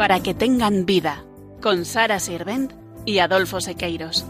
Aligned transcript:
para 0.00 0.22
que 0.22 0.32
tengan 0.32 0.86
vida, 0.86 1.26
con 1.60 1.84
Sara 1.84 2.20
Sirvent 2.20 2.72
y 3.04 3.18
Adolfo 3.18 3.60
Sequeiros. 3.60 4.24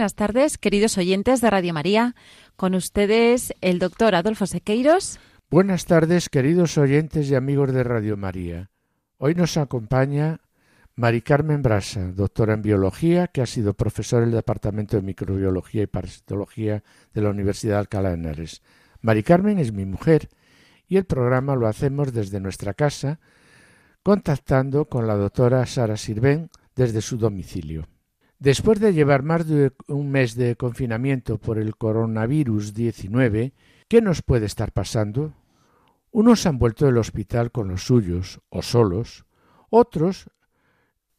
Buenas 0.00 0.14
tardes, 0.14 0.56
queridos 0.56 0.96
oyentes 0.96 1.42
de 1.42 1.50
Radio 1.50 1.74
María. 1.74 2.14
Con 2.56 2.74
ustedes 2.74 3.52
el 3.60 3.78
doctor 3.78 4.14
Adolfo 4.14 4.46
Sequeiros. 4.46 5.20
Buenas 5.50 5.84
tardes, 5.84 6.30
queridos 6.30 6.78
oyentes 6.78 7.30
y 7.30 7.34
amigos 7.34 7.70
de 7.74 7.84
Radio 7.84 8.16
María. 8.16 8.70
Hoy 9.18 9.34
nos 9.34 9.58
acompaña 9.58 10.40
Mari 10.96 11.20
Carmen 11.20 11.60
Brasa, 11.60 12.12
doctora 12.12 12.54
en 12.54 12.62
biología, 12.62 13.26
que 13.26 13.42
ha 13.42 13.46
sido 13.46 13.74
profesora 13.74 14.24
del 14.24 14.32
Departamento 14.32 14.96
de 14.96 15.02
Microbiología 15.02 15.82
y 15.82 15.86
Parasitología 15.86 16.82
de 17.12 17.20
la 17.20 17.28
Universidad 17.28 17.74
de 17.74 17.80
Alcalá 17.80 18.08
de 18.08 18.14
Henares. 18.14 18.62
Mari 19.02 19.22
Carmen 19.22 19.58
es 19.58 19.70
mi 19.70 19.84
mujer 19.84 20.30
y 20.88 20.96
el 20.96 21.04
programa 21.04 21.56
lo 21.56 21.66
hacemos 21.66 22.14
desde 22.14 22.40
nuestra 22.40 22.72
casa, 22.72 23.20
contactando 24.02 24.86
con 24.86 25.06
la 25.06 25.16
doctora 25.16 25.66
Sara 25.66 25.98
Sirven 25.98 26.48
desde 26.74 27.02
su 27.02 27.18
domicilio. 27.18 27.86
Después 28.40 28.80
de 28.80 28.94
llevar 28.94 29.22
más 29.22 29.46
de 29.46 29.72
un 29.86 30.10
mes 30.10 30.34
de 30.34 30.56
confinamiento 30.56 31.36
por 31.36 31.58
el 31.58 31.76
coronavirus 31.76 32.72
19, 32.72 33.52
¿qué 33.86 34.00
nos 34.00 34.22
puede 34.22 34.46
estar 34.46 34.72
pasando? 34.72 35.34
Unos 36.10 36.46
han 36.46 36.58
vuelto 36.58 36.86
del 36.86 36.96
hospital 36.96 37.52
con 37.52 37.68
los 37.68 37.84
suyos 37.84 38.40
o 38.48 38.62
solos, 38.62 39.26
otros 39.68 40.30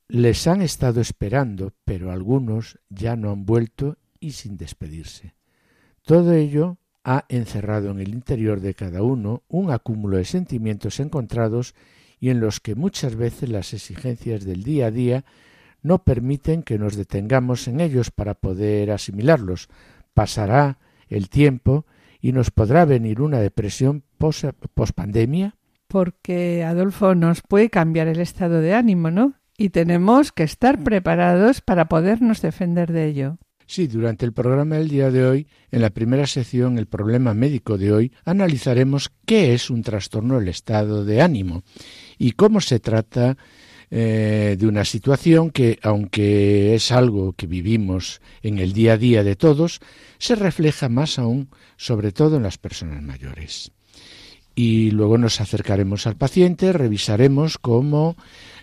les 0.08 0.48
han 0.48 0.64
estado 0.64 1.00
esperando, 1.00 1.74
pero 1.86 2.12
algunos 2.12 2.80
ya 2.90 3.16
no 3.16 3.30
han 3.30 3.46
vuelto 3.46 4.00
y 4.20 4.32
sin 4.32 4.58
despedirse. 4.58 5.36
Todo 6.02 6.34
ello 6.34 6.80
ha 7.04 7.26
encerrado 7.30 7.92
en 7.92 8.00
el 8.00 8.10
interior 8.10 8.62
de 8.62 8.74
cada 8.74 9.04
uno 9.04 9.44
un 9.48 9.70
acúmulo 9.70 10.18
de 10.18 10.26
sentimientos 10.26 11.00
encontrados 11.00 11.76
y 12.20 12.30
en 12.30 12.40
los 12.40 12.60
que 12.60 12.74
muchas 12.74 13.16
veces 13.16 13.50
las 13.50 13.76
exigencias 13.76 14.44
del 14.44 14.64
día 14.64 14.88
a 14.88 14.92
día 14.92 15.24
no 15.82 16.04
permiten 16.04 16.64
que 16.64 16.78
nos 16.78 16.96
detengamos 16.96 17.68
en 17.68 17.80
ellos 17.80 18.12
para 18.12 18.36
poder 18.36 18.92
asimilarlos. 18.92 19.70
Pasará 20.14 20.78
el 21.08 21.30
tiempo 21.30 21.86
y 22.22 22.32
nos 22.32 22.52
podrá 22.52 22.86
venir 22.86 23.22
una 23.22 23.40
depresión 23.40 24.04
post-pandemia. 24.18 25.56
Porque, 25.88 26.64
Adolfo, 26.64 27.16
nos 27.16 27.42
puede 27.42 27.70
cambiar 27.70 28.08
el 28.08 28.20
estado 28.20 28.62
de 28.62 28.74
ánimo, 28.74 29.12
¿no? 29.12 29.34
Y 29.58 29.70
tenemos 29.70 30.32
que 30.32 30.44
estar 30.44 30.84
preparados 30.84 31.62
para 31.62 31.90
podernos 31.90 32.42
defender 32.42 32.92
de 32.92 33.06
ello. 33.08 33.38
Sí, 33.66 33.88
durante 33.88 34.26
el 34.26 34.34
programa 34.34 34.76
del 34.76 34.90
día 34.90 35.12
de 35.12 35.26
hoy, 35.26 35.48
en 35.72 35.82
la 35.82 35.92
primera 35.92 36.28
sección, 36.28 36.78
el 36.78 36.88
problema 36.88 37.34
médico 37.34 37.78
de 37.78 37.94
hoy, 37.94 38.12
analizaremos 38.26 39.12
qué 39.26 39.54
es 39.54 39.70
un 39.70 39.82
trastorno 39.82 40.40
del 40.40 40.50
estado 40.50 41.06
de 41.06 41.22
ánimo 41.22 41.64
y 42.18 42.34
cómo 42.34 42.60
se 42.60 42.82
trata 42.82 43.38
eh, 43.92 44.56
de 44.58 44.68
una 44.68 44.86
situación 44.86 45.52
que, 45.52 45.78
aunque 45.84 46.76
es 46.76 46.92
algo 46.94 47.34
que 47.34 47.46
vivimos 47.46 48.22
en 48.42 48.58
el 48.58 48.72
día 48.72 48.94
a 48.94 48.98
día 48.98 49.24
de 49.24 49.36
todos, 49.36 49.82
se 50.18 50.36
refleja 50.36 50.88
más 50.88 51.20
aún, 51.20 51.50
sobre 51.76 52.14
todo 52.14 52.38
en 52.38 52.44
las 52.44 52.58
personas 52.58 53.04
mayores. 53.04 53.72
Y 54.56 54.92
luego 54.92 55.18
nos 55.18 55.42
acercaremos 55.42 56.08
al 56.08 56.16
paciente, 56.16 56.72
revisaremos 56.72 57.58
cómo 57.58 58.16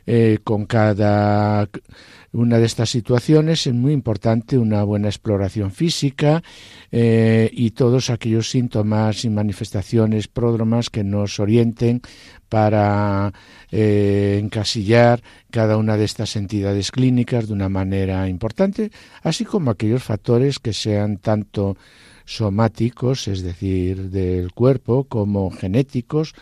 eh, 0.06 0.38
con 0.42 0.64
cada 0.64 1.68
una 2.32 2.58
de 2.58 2.66
estas 2.66 2.90
situaciones 2.90 3.66
es 3.66 3.74
muy 3.74 3.92
importante 3.92 4.58
una 4.58 4.82
buena 4.82 5.08
exploración 5.08 5.70
física 5.70 6.42
eh, 6.92 7.50
y 7.52 7.72
todos 7.72 8.10
aquellos 8.10 8.50
síntomas 8.50 9.24
y 9.24 9.30
manifestaciones 9.30 10.28
pródromas 10.28 10.90
que 10.90 11.04
nos 11.04 11.40
orienten 11.40 12.00
para 12.48 13.32
eh, 13.70 14.38
encasillar 14.42 15.22
cada 15.50 15.76
una 15.76 15.96
de 15.96 16.04
estas 16.04 16.36
entidades 16.36 16.90
clínicas 16.90 17.48
de 17.48 17.52
una 17.52 17.68
manera 17.68 18.28
importante, 18.28 18.90
así 19.22 19.44
como 19.44 19.70
aquellos 19.70 20.02
factores 20.02 20.58
que 20.58 20.72
sean 20.72 21.18
tanto 21.18 21.76
somáticos, 22.24 23.26
es 23.28 23.42
decir, 23.42 24.10
del 24.10 24.52
cuerpo, 24.52 25.04
como 25.04 25.50
genéticos 25.50 26.34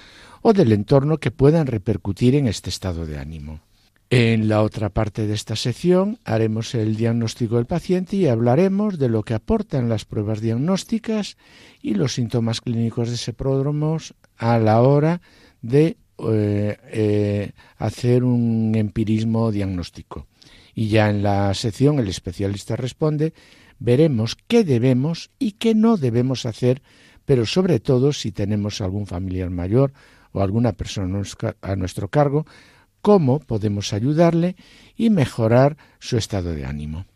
o 0.42 0.52
del 0.52 0.72
entorno 0.72 1.18
que 1.18 1.30
puedan 1.30 1.66
repercutir 1.66 2.34
en 2.34 2.48
este 2.48 2.70
estado 2.70 3.06
de 3.06 3.18
ánimo. 3.18 3.60
En 4.08 4.48
la 4.48 4.62
otra 4.62 4.88
parte 4.90 5.26
de 5.26 5.34
esta 5.34 5.56
sección 5.56 6.18
haremos 6.24 6.76
el 6.76 6.94
diagnóstico 6.94 7.56
del 7.56 7.66
paciente 7.66 8.14
y 8.14 8.28
hablaremos 8.28 9.00
de 9.00 9.08
lo 9.08 9.24
que 9.24 9.34
aportan 9.34 9.88
las 9.88 10.04
pruebas 10.04 10.40
diagnósticas 10.40 11.36
y 11.82 11.94
los 11.94 12.14
síntomas 12.14 12.60
clínicos 12.60 13.08
de 13.08 13.16
ese 13.16 13.32
pródromo 13.32 13.96
a 14.38 14.58
la 14.58 14.80
hora 14.80 15.14
de 15.14 15.45
eh, 15.72 15.96
eh, 16.18 17.52
hacer 17.76 18.24
un 18.24 18.74
empirismo 18.74 19.52
diagnóstico. 19.52 20.26
Y 20.74 20.88
ya 20.88 21.10
en 21.10 21.22
la 21.22 21.52
sección 21.54 21.98
el 21.98 22.08
especialista 22.08 22.76
responde, 22.76 23.32
veremos 23.78 24.36
qué 24.46 24.64
debemos 24.64 25.30
y 25.38 25.52
qué 25.52 25.74
no 25.74 25.96
debemos 25.96 26.46
hacer, 26.46 26.82
pero 27.24 27.46
sobre 27.46 27.80
todo 27.80 28.12
si 28.12 28.32
tenemos 28.32 28.80
algún 28.80 29.06
familiar 29.06 29.50
mayor 29.50 29.92
o 30.32 30.42
alguna 30.42 30.72
persona 30.72 31.22
a 31.62 31.76
nuestro 31.76 32.08
cargo, 32.08 32.46
cómo 33.00 33.38
podemos 33.38 33.92
ayudarle 33.92 34.56
y 34.96 35.10
mejorar 35.10 35.76
su 35.98 36.16
estado 36.16 36.52
de 36.52 36.66
ánimo. 36.66 37.06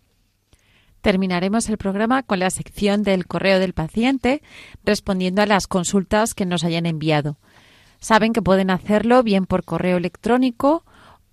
Terminaremos 1.01 1.69
el 1.71 1.79
programa 1.79 2.23
con 2.23 2.39
la 2.41 2.51
sección 2.51 3.03
del 3.03 3.27
correo 3.27 3.59
del 3.59 3.73
paciente, 3.73 4.43
respondiendo 4.85 5.41
a 5.41 5.47
las 5.47 5.67
consultas 5.67 6.35
que 6.35 6.45
nos 6.45 6.63
hayan 6.63 6.85
enviado. 6.85 7.39
Saben 8.01 8.33
que 8.33 8.43
pueden 8.43 8.71
hacerlo 8.71 9.23
bien 9.23 9.47
por 9.47 9.65
correo 9.65 9.99
electrónico 9.99 10.85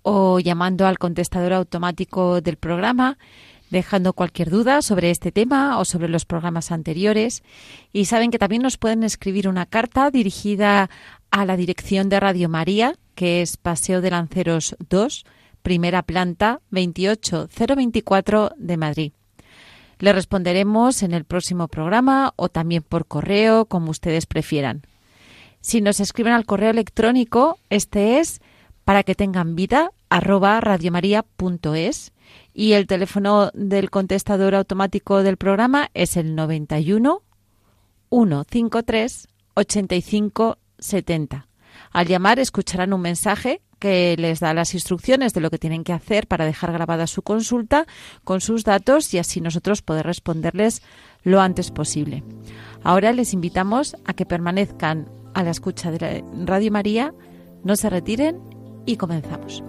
o 0.02 0.38
llamando 0.38 0.86
al 0.86 0.98
contestador 0.98 1.52
automático 1.52 2.40
del 2.40 2.56
programa, 2.56 3.18
dejando 3.70 4.12
cualquier 4.12 4.50
duda 4.50 4.82
sobre 4.82 5.10
este 5.10 5.32
tema 5.32 5.78
o 5.78 5.84
sobre 5.84 6.08
los 6.08 6.24
programas 6.24 6.70
anteriores. 6.70 7.42
Y 7.92 8.04
saben 8.04 8.30
que 8.30 8.38
también 8.38 8.62
nos 8.62 8.76
pueden 8.76 9.02
escribir 9.02 9.48
una 9.48 9.66
carta 9.66 10.10
dirigida 10.10 10.88
a 11.30 11.44
la 11.44 11.56
dirección 11.56 12.08
de 12.08 12.20
Radio 12.20 12.48
María, 12.48 12.94
que 13.14 13.42
es 13.42 13.56
Paseo 13.56 14.00
de 14.00 14.10
Lanceros 14.10 14.76
2, 14.88 15.24
primera 15.62 16.02
planta 16.02 16.60
28024 16.70 18.52
de 18.56 18.76
Madrid. 18.76 19.12
Le 19.98 20.12
responderemos 20.12 21.02
en 21.02 21.12
el 21.12 21.24
próximo 21.24 21.66
programa 21.66 22.32
o 22.36 22.48
también 22.48 22.82
por 22.82 23.06
correo, 23.06 23.64
como 23.64 23.90
ustedes 23.90 24.26
prefieran. 24.26 24.82
Si 25.60 25.80
nos 25.80 26.00
escriben 26.00 26.32
al 26.32 26.46
correo 26.46 26.70
electrónico, 26.70 27.58
este 27.68 28.20
es 28.20 28.40
para 28.84 29.02
que 29.02 29.14
tengan 29.14 29.54
vida 29.54 29.90
arroba 30.08 30.60
radiomaria.es 30.60 32.12
y 32.54 32.72
el 32.72 32.86
teléfono 32.86 33.50
del 33.54 33.90
contestador 33.90 34.54
automático 34.54 35.22
del 35.22 35.36
programa 35.36 35.90
es 35.94 36.16
el 36.16 36.34
91 36.34 37.22
153 38.10 39.28
85 39.54 40.58
70. 40.78 41.48
Al 41.90 42.06
llamar 42.06 42.38
escucharán 42.38 42.92
un 42.92 43.00
mensaje 43.00 43.60
que 43.78 44.16
les 44.18 44.40
da 44.40 44.54
las 44.54 44.74
instrucciones 44.74 45.34
de 45.34 45.40
lo 45.40 45.50
que 45.50 45.58
tienen 45.58 45.84
que 45.84 45.92
hacer 45.92 46.26
para 46.26 46.44
dejar 46.44 46.72
grabada 46.72 47.06
su 47.06 47.22
consulta 47.22 47.86
con 48.24 48.40
sus 48.40 48.64
datos 48.64 49.12
y 49.14 49.18
así 49.18 49.40
nosotros 49.40 49.82
poder 49.82 50.06
responderles 50.06 50.82
lo 51.22 51.40
antes 51.40 51.70
posible. 51.70 52.24
Ahora 52.82 53.12
les 53.12 53.34
invitamos 53.34 53.96
a 54.04 54.14
que 54.14 54.26
permanezcan 54.26 55.06
a 55.38 55.44
la 55.44 55.52
escucha 55.52 55.92
de 55.92 56.24
Radio 56.46 56.72
María, 56.72 57.14
no 57.62 57.76
se 57.76 57.88
retiren 57.88 58.40
y 58.86 58.96
comenzamos. 58.96 59.62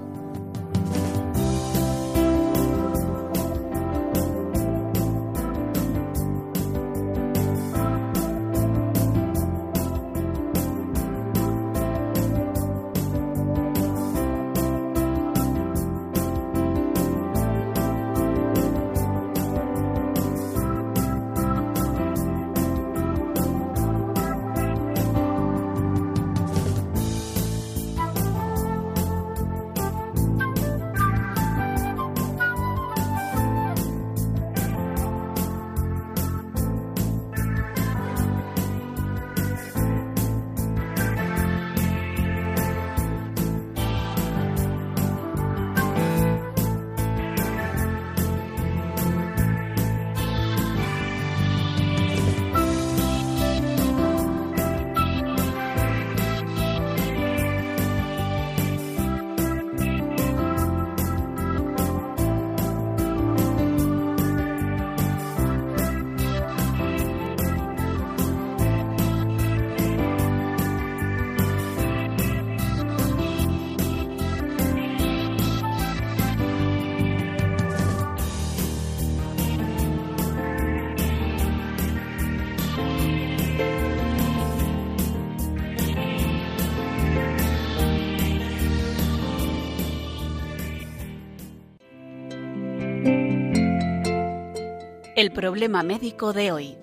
El 95.19 95.33
problema 95.33 95.83
médico 95.83 96.31
de 96.31 96.53
hoy. 96.53 96.77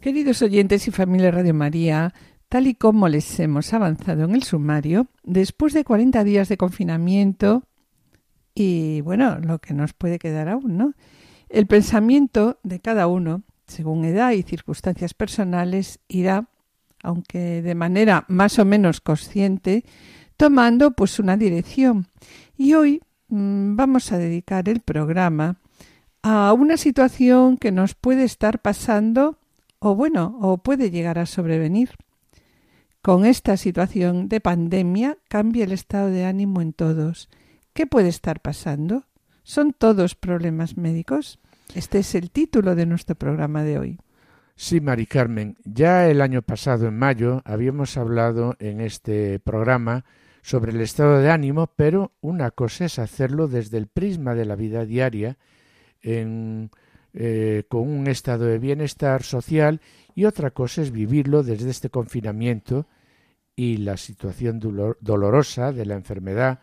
Queridos 0.00 0.40
oyentes 0.42 0.86
y 0.86 0.92
familia 0.92 1.32
Radio 1.32 1.52
María, 1.52 2.14
tal 2.48 2.68
y 2.68 2.76
como 2.76 3.08
les 3.08 3.40
hemos 3.40 3.74
avanzado 3.74 4.22
en 4.22 4.36
el 4.36 4.44
sumario, 4.44 5.08
después 5.24 5.72
de 5.72 5.82
40 5.82 6.22
días 6.22 6.48
de 6.48 6.56
confinamiento 6.56 7.64
y 8.54 9.00
bueno, 9.00 9.40
lo 9.40 9.58
que 9.58 9.74
nos 9.74 9.94
puede 9.94 10.20
quedar 10.20 10.48
aún, 10.48 10.76
¿no? 10.76 10.94
El 11.48 11.66
pensamiento 11.66 12.60
de 12.62 12.78
cada 12.78 13.08
uno, 13.08 13.42
según 13.66 14.04
edad 14.04 14.30
y 14.30 14.44
circunstancias 14.44 15.12
personales, 15.12 15.98
irá, 16.06 16.48
aunque 17.02 17.62
de 17.62 17.74
manera 17.74 18.26
más 18.28 18.60
o 18.60 18.64
menos 18.64 19.00
consciente, 19.00 19.84
tomando 20.36 20.92
pues 20.92 21.18
una 21.18 21.36
dirección. 21.36 22.06
Y 22.56 22.74
hoy 22.74 23.02
vamos 23.30 24.12
a 24.12 24.18
dedicar 24.18 24.68
el 24.68 24.80
programa 24.80 25.56
a 26.22 26.52
una 26.52 26.76
situación 26.76 27.56
que 27.56 27.72
nos 27.72 27.94
puede 27.94 28.24
estar 28.24 28.60
pasando 28.60 29.38
o 29.78 29.94
bueno, 29.94 30.36
o 30.40 30.58
puede 30.58 30.90
llegar 30.90 31.18
a 31.18 31.26
sobrevenir. 31.26 31.90
Con 33.02 33.24
esta 33.24 33.56
situación 33.56 34.28
de 34.28 34.40
pandemia 34.40 35.16
cambia 35.28 35.64
el 35.64 35.72
estado 35.72 36.08
de 36.08 36.26
ánimo 36.26 36.60
en 36.60 36.74
todos. 36.74 37.30
¿Qué 37.72 37.86
puede 37.86 38.08
estar 38.08 38.40
pasando? 38.40 39.04
¿Son 39.42 39.72
todos 39.72 40.14
problemas 40.14 40.76
médicos? 40.76 41.38
Este 41.74 42.00
es 42.00 42.14
el 42.14 42.30
título 42.30 42.74
de 42.74 42.84
nuestro 42.84 43.14
programa 43.14 43.64
de 43.64 43.78
hoy. 43.78 43.98
Sí, 44.54 44.82
Mari 44.82 45.06
Carmen, 45.06 45.56
ya 45.64 46.08
el 46.08 46.20
año 46.20 46.42
pasado, 46.42 46.88
en 46.88 46.98
mayo, 46.98 47.40
habíamos 47.46 47.96
hablado 47.96 48.56
en 48.58 48.82
este 48.82 49.38
programa 49.38 50.04
sobre 50.42 50.72
el 50.72 50.80
estado 50.80 51.18
de 51.18 51.30
ánimo, 51.30 51.68
pero 51.76 52.12
una 52.20 52.50
cosa 52.50 52.86
es 52.86 52.98
hacerlo 52.98 53.48
desde 53.48 53.78
el 53.78 53.86
prisma 53.86 54.34
de 54.34 54.44
la 54.44 54.56
vida 54.56 54.84
diaria, 54.84 55.36
en 56.02 56.70
eh, 57.12 57.64
con 57.68 57.88
un 57.88 58.06
estado 58.06 58.44
de 58.44 58.60
bienestar 58.60 59.24
social 59.24 59.80
y 60.14 60.26
otra 60.26 60.52
cosa 60.52 60.80
es 60.80 60.92
vivirlo 60.92 61.42
desde 61.42 61.68
este 61.68 61.90
confinamiento 61.90 62.86
y 63.56 63.78
la 63.78 63.96
situación 63.96 64.60
dolor, 64.60 64.96
dolorosa 65.00 65.72
de 65.72 65.86
la 65.86 65.94
enfermedad 65.94 66.60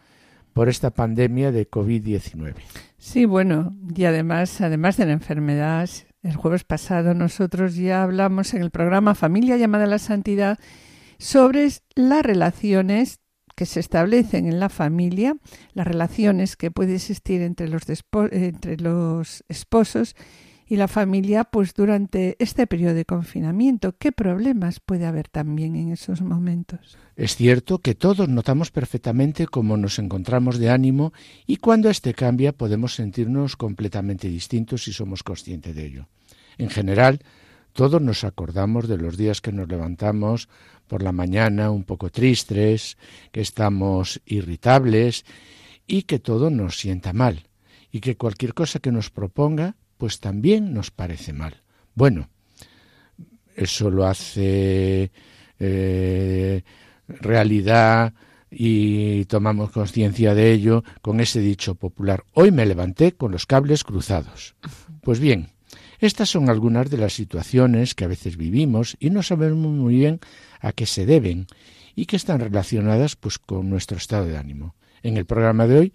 por 0.53 0.69
esta 0.69 0.91
pandemia 0.91 1.51
de 1.51 1.69
COVID-19. 1.69 2.55
Sí, 2.97 3.25
bueno, 3.25 3.75
y 3.93 4.05
además, 4.05 4.61
además 4.61 4.95
de 4.95 5.07
la 5.07 5.11
enfermedad, 5.11 5.89
el 6.23 6.37
jueves 6.37 6.63
pasado 6.63 7.13
nosotros 7.13 7.75
ya 7.75 8.01
hablamos 8.03 8.53
en 8.53 8.61
el 8.61 8.71
programa 8.71 9.15
Familia 9.15 9.57
llamada 9.57 9.83
a 9.83 9.87
la 9.87 9.99
Santidad 9.99 10.57
sobre 11.17 11.67
las 11.95 12.23
relaciones 12.23 13.19
que 13.57 13.65
se 13.65 13.79
establecen 13.79 14.45
en 14.45 14.59
la 14.59 14.69
familia, 14.69 15.35
las 15.73 15.87
relaciones 15.87 16.55
que 16.55 16.69
puede 16.69 16.93
existir 16.93 17.41
entre 17.41 17.67
los, 17.67 17.81
entre 18.31 18.77
los 18.77 19.43
esposos 19.49 20.15
y 20.67 20.75
la 20.75 20.87
familia, 20.87 21.45
pues 21.45 21.73
durante 21.73 22.35
este 22.37 22.67
periodo 22.67 22.93
de 22.93 23.05
confinamiento, 23.05 23.95
¿qué 23.97 24.11
problemas 24.11 24.79
puede 24.79 25.07
haber 25.07 25.27
también 25.27 25.75
en 25.75 25.91
esos 25.91 26.21
momentos? 26.21 26.99
Es 27.15 27.35
cierto 27.35 27.79
que 27.79 27.95
todos 27.95 28.29
notamos 28.29 28.69
perfectamente 28.69 29.47
cómo 29.47 29.75
nos 29.75 29.97
encontramos 29.97 30.59
de 30.59 30.69
ánimo 30.69 31.11
y 31.47 31.57
cuando 31.57 31.89
éste 31.89 32.13
cambia 32.13 32.51
podemos 32.51 32.93
sentirnos 32.93 33.55
completamente 33.55 34.27
distintos 34.27 34.83
si 34.83 34.93
somos 34.93 35.23
conscientes 35.23 35.73
de 35.73 35.83
ello. 35.83 36.07
En 36.59 36.69
general, 36.69 37.21
todos 37.73 38.01
nos 38.01 38.23
acordamos 38.23 38.87
de 38.87 38.97
los 38.97 39.17
días 39.17 39.41
que 39.41 39.51
nos 39.51 39.67
levantamos 39.67 40.47
por 40.87 41.03
la 41.03 41.11
mañana 41.11 41.71
un 41.71 41.83
poco 41.83 42.09
tristes, 42.09 42.97
que 43.31 43.41
estamos 43.41 44.21
irritables 44.25 45.25
y 45.85 46.03
que 46.03 46.19
todo 46.19 46.49
nos 46.49 46.79
sienta 46.79 47.13
mal, 47.13 47.47
y 47.91 47.99
que 47.99 48.17
cualquier 48.17 48.53
cosa 48.53 48.79
que 48.79 48.91
nos 48.91 49.09
proponga, 49.09 49.75
pues 49.97 50.19
también 50.19 50.73
nos 50.73 50.91
parece 50.91 51.33
mal. 51.33 51.61
Bueno, 51.95 52.29
eso 53.55 53.89
lo 53.89 54.05
hace 54.05 55.11
eh, 55.59 56.63
realidad 57.07 58.13
y 58.49 59.25
tomamos 59.25 59.71
conciencia 59.71 60.33
de 60.33 60.51
ello 60.51 60.83
con 61.01 61.19
ese 61.19 61.39
dicho 61.39 61.75
popular. 61.75 62.23
Hoy 62.33 62.51
me 62.51 62.65
levanté 62.65 63.13
con 63.13 63.31
los 63.31 63.45
cables 63.45 63.83
cruzados. 63.83 64.55
Pues 65.01 65.19
bien, 65.19 65.49
estas 65.99 66.29
son 66.29 66.49
algunas 66.49 66.89
de 66.89 66.97
las 66.97 67.13
situaciones 67.13 67.95
que 67.95 68.05
a 68.05 68.07
veces 68.07 68.37
vivimos 68.37 68.95
y 68.99 69.09
no 69.09 69.23
sabemos 69.23 69.71
muy 69.71 69.95
bien 69.95 70.19
a 70.59 70.71
qué 70.71 70.85
se 70.85 71.05
deben 71.05 71.47
y 71.95 72.05
que 72.05 72.15
están 72.15 72.39
relacionadas 72.39 73.15
pues 73.15 73.39
con 73.39 73.69
nuestro 73.69 73.97
estado 73.97 74.25
de 74.25 74.37
ánimo. 74.37 74.75
En 75.01 75.17
el 75.17 75.25
programa 75.25 75.67
de 75.67 75.79
hoy 75.79 75.93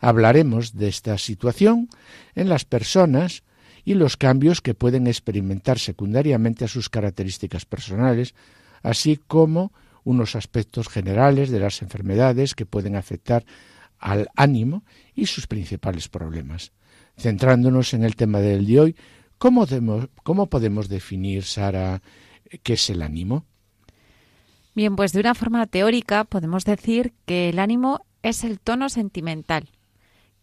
hablaremos 0.00 0.76
de 0.76 0.88
esta 0.88 1.16
situación 1.18 1.88
en 2.34 2.48
las 2.48 2.64
personas 2.64 3.42
y 3.84 3.94
los 3.94 4.16
cambios 4.16 4.60
que 4.60 4.74
pueden 4.74 5.06
experimentar 5.06 5.78
secundariamente 5.78 6.64
a 6.64 6.68
sus 6.68 6.88
características 6.88 7.66
personales, 7.66 8.34
así 8.82 9.20
como 9.26 9.72
unos 10.04 10.36
aspectos 10.36 10.88
generales 10.88 11.50
de 11.50 11.60
las 11.60 11.82
enfermedades 11.82 12.54
que 12.54 12.66
pueden 12.66 12.96
afectar 12.96 13.44
al 13.98 14.28
ánimo 14.36 14.84
y 15.14 15.26
sus 15.26 15.46
principales 15.46 16.08
problemas. 16.08 16.72
Centrándonos 17.16 17.94
en 17.94 18.04
el 18.04 18.16
tema 18.16 18.40
del 18.40 18.66
de 18.66 18.80
hoy, 18.80 18.96
¿Cómo, 19.38 19.66
demos, 19.66 20.08
¿Cómo 20.22 20.46
podemos 20.46 20.88
definir, 20.88 21.44
Sara, 21.44 22.02
qué 22.62 22.74
es 22.74 22.90
el 22.90 23.02
ánimo? 23.02 23.44
Bien, 24.74 24.96
pues 24.96 25.12
de 25.12 25.20
una 25.20 25.34
forma 25.34 25.66
teórica 25.66 26.24
podemos 26.24 26.64
decir 26.64 27.12
que 27.26 27.48
el 27.48 27.58
ánimo 27.58 28.04
es 28.22 28.42
el 28.44 28.58
tono 28.58 28.88
sentimental 28.88 29.68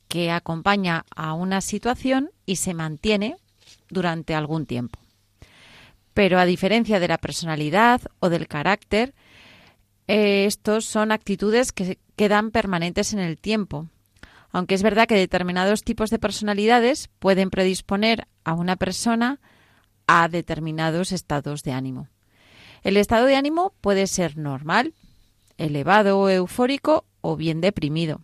que 0.07 0.31
acompaña 0.31 1.05
a 1.15 1.33
una 1.33 1.62
situación 1.62 2.31
y 2.45 2.57
se 2.57 2.74
mantiene 2.74 3.38
durante 3.89 4.36
algún 4.36 4.65
tiempo. 4.65 5.00
Pero 6.13 6.39
a 6.39 6.45
diferencia 6.45 7.00
de 7.00 7.07
la 7.07 7.17
personalidad 7.17 8.01
o 8.19 8.29
del 8.29 8.48
carácter, 8.48 9.13
eh, 10.07 10.45
estos 10.45 10.86
son 10.86 11.12
actitudes 11.12 11.71
que 11.71 11.98
quedan 12.15 12.51
permanentes 12.51 13.13
en 13.13 13.19
el 13.19 13.38
tiempo 13.38 13.88
aunque 14.51 14.75
es 14.75 14.83
verdad 14.83 15.07
que 15.07 15.15
determinados 15.15 15.83
tipos 15.83 16.10
de 16.10 16.19
personalidades 16.19 17.10
pueden 17.19 17.50
predisponer 17.50 18.27
a 18.43 18.53
una 18.53 18.75
persona 18.75 19.39
a 20.07 20.27
determinados 20.27 21.12
estados 21.12 21.63
de 21.63 21.71
ánimo. 21.71 22.07
El 22.83 22.98
estado 22.98 23.25
de 23.25 23.36
ánimo 23.36 23.74
puede 23.81 24.07
ser 24.07 24.38
normal, 24.38 24.93
elevado 25.57 26.29
eufórico 26.29 27.05
o 27.21 27.36
bien 27.36 27.62
deprimido. 27.62 28.21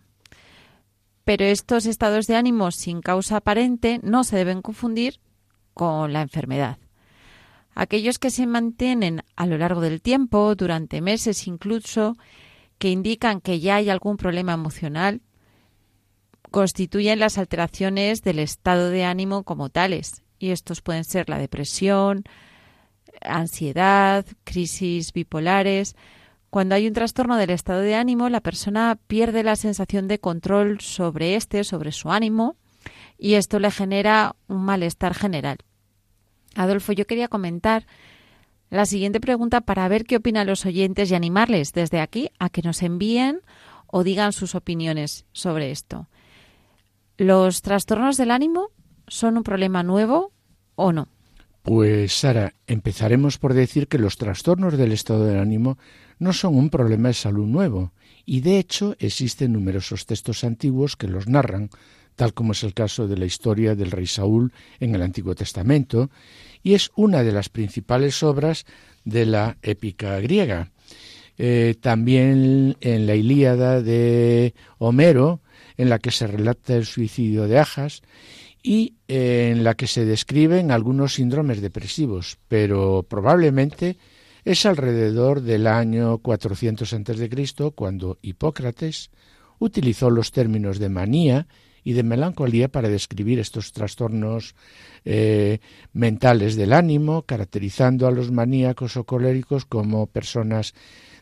Pero 1.24 1.44
estos 1.44 1.86
estados 1.86 2.26
de 2.26 2.36
ánimo 2.36 2.70
sin 2.70 3.00
causa 3.00 3.36
aparente 3.36 4.00
no 4.02 4.24
se 4.24 4.36
deben 4.36 4.62
confundir 4.62 5.20
con 5.74 6.12
la 6.12 6.22
enfermedad. 6.22 6.78
Aquellos 7.74 8.18
que 8.18 8.30
se 8.30 8.46
mantienen 8.46 9.22
a 9.36 9.46
lo 9.46 9.56
largo 9.56 9.80
del 9.80 10.02
tiempo, 10.02 10.56
durante 10.56 11.00
meses 11.00 11.46
incluso, 11.46 12.16
que 12.78 12.90
indican 12.90 13.40
que 13.40 13.60
ya 13.60 13.76
hay 13.76 13.90
algún 13.90 14.16
problema 14.16 14.52
emocional, 14.52 15.20
constituyen 16.50 17.18
las 17.18 17.38
alteraciones 17.38 18.22
del 18.22 18.38
estado 18.38 18.90
de 18.90 19.04
ánimo 19.04 19.42
como 19.42 19.68
tales. 19.68 20.22
Y 20.38 20.50
estos 20.50 20.82
pueden 20.82 21.04
ser 21.04 21.28
la 21.28 21.38
depresión, 21.38 22.24
ansiedad, 23.22 24.24
crisis 24.44 25.12
bipolares. 25.12 25.96
Cuando 26.50 26.74
hay 26.74 26.86
un 26.86 26.94
trastorno 26.94 27.36
del 27.36 27.50
estado 27.50 27.80
de 27.80 27.94
ánimo, 27.94 28.28
la 28.28 28.40
persona 28.40 28.98
pierde 29.06 29.42
la 29.42 29.56
sensación 29.56 30.08
de 30.08 30.18
control 30.18 30.80
sobre 30.80 31.34
este, 31.34 31.64
sobre 31.64 31.92
su 31.92 32.10
ánimo, 32.10 32.56
y 33.18 33.34
esto 33.34 33.58
le 33.58 33.70
genera 33.70 34.36
un 34.46 34.64
malestar 34.64 35.14
general. 35.14 35.58
Adolfo, 36.54 36.92
yo 36.92 37.06
quería 37.06 37.28
comentar 37.28 37.86
la 38.70 38.86
siguiente 38.86 39.20
pregunta 39.20 39.60
para 39.60 39.88
ver 39.88 40.04
qué 40.04 40.16
opinan 40.16 40.46
los 40.46 40.64
oyentes 40.66 41.10
y 41.10 41.14
animarles 41.14 41.72
desde 41.72 42.00
aquí 42.00 42.30
a 42.38 42.48
que 42.48 42.62
nos 42.62 42.82
envíen 42.82 43.40
o 43.86 44.04
digan 44.04 44.32
sus 44.32 44.54
opiniones 44.54 45.24
sobre 45.32 45.70
esto. 45.70 46.08
¿Los 47.18 47.62
trastornos 47.62 48.16
del 48.16 48.30
ánimo 48.30 48.70
son 49.08 49.36
un 49.36 49.42
problema 49.42 49.82
nuevo 49.82 50.32
o 50.76 50.92
no? 50.92 51.08
Pues 51.62 52.12
Sara, 52.12 52.54
empezaremos 52.68 53.38
por 53.38 53.54
decir 53.54 53.88
que 53.88 53.98
los 53.98 54.16
trastornos 54.16 54.78
del 54.78 54.92
estado 54.92 55.26
del 55.26 55.40
ánimo 55.40 55.78
no 56.20 56.32
son 56.32 56.54
un 56.54 56.70
problema 56.70 57.08
de 57.08 57.14
salud 57.14 57.46
nuevo, 57.46 57.92
y 58.24 58.40
de 58.40 58.60
hecho 58.60 58.94
existen 59.00 59.52
numerosos 59.52 60.06
textos 60.06 60.44
antiguos 60.44 60.94
que 60.94 61.08
los 61.08 61.26
narran, 61.26 61.70
tal 62.14 62.34
como 62.34 62.52
es 62.52 62.62
el 62.62 62.72
caso 62.72 63.08
de 63.08 63.18
la 63.18 63.26
historia 63.26 63.74
del 63.74 63.90
rey 63.90 64.06
Saúl 64.06 64.52
en 64.78 64.94
el 64.94 65.02
Antiguo 65.02 65.34
Testamento, 65.34 66.10
y 66.62 66.74
es 66.74 66.92
una 66.94 67.24
de 67.24 67.32
las 67.32 67.48
principales 67.48 68.22
obras 68.22 68.64
de 69.04 69.26
la 69.26 69.56
épica 69.62 70.20
griega. 70.20 70.70
Eh, 71.36 71.74
también 71.80 72.76
en 72.80 73.06
la 73.08 73.16
Ilíada 73.16 73.82
de 73.82 74.54
Homero 74.78 75.40
en 75.78 75.88
la 75.88 75.98
que 75.98 76.10
se 76.10 76.26
relata 76.26 76.76
el 76.76 76.84
suicidio 76.84 77.48
de 77.48 77.58
Ajas 77.58 78.02
y 78.62 78.96
eh, 79.06 79.50
en 79.52 79.64
la 79.64 79.74
que 79.74 79.86
se 79.86 80.04
describen 80.04 80.70
algunos 80.70 81.14
síndromes 81.14 81.62
depresivos, 81.62 82.36
pero 82.48 83.06
probablemente 83.08 83.96
es 84.44 84.66
alrededor 84.66 85.40
del 85.40 85.66
año 85.66 86.18
400 86.18 86.92
a.C. 86.92 87.72
cuando 87.74 88.18
Hipócrates 88.20 89.10
utilizó 89.58 90.10
los 90.10 90.32
términos 90.32 90.78
de 90.78 90.88
manía 90.88 91.46
y 91.84 91.92
de 91.92 92.02
melancolía 92.02 92.68
para 92.68 92.88
describir 92.88 93.38
estos 93.38 93.72
trastornos 93.72 94.54
eh, 95.04 95.60
mentales 95.92 96.56
del 96.56 96.72
ánimo, 96.72 97.22
caracterizando 97.22 98.06
a 98.06 98.10
los 98.10 98.30
maníacos 98.30 98.96
o 98.96 99.04
coléricos 99.04 99.64
como 99.64 100.06
personas 100.06 100.74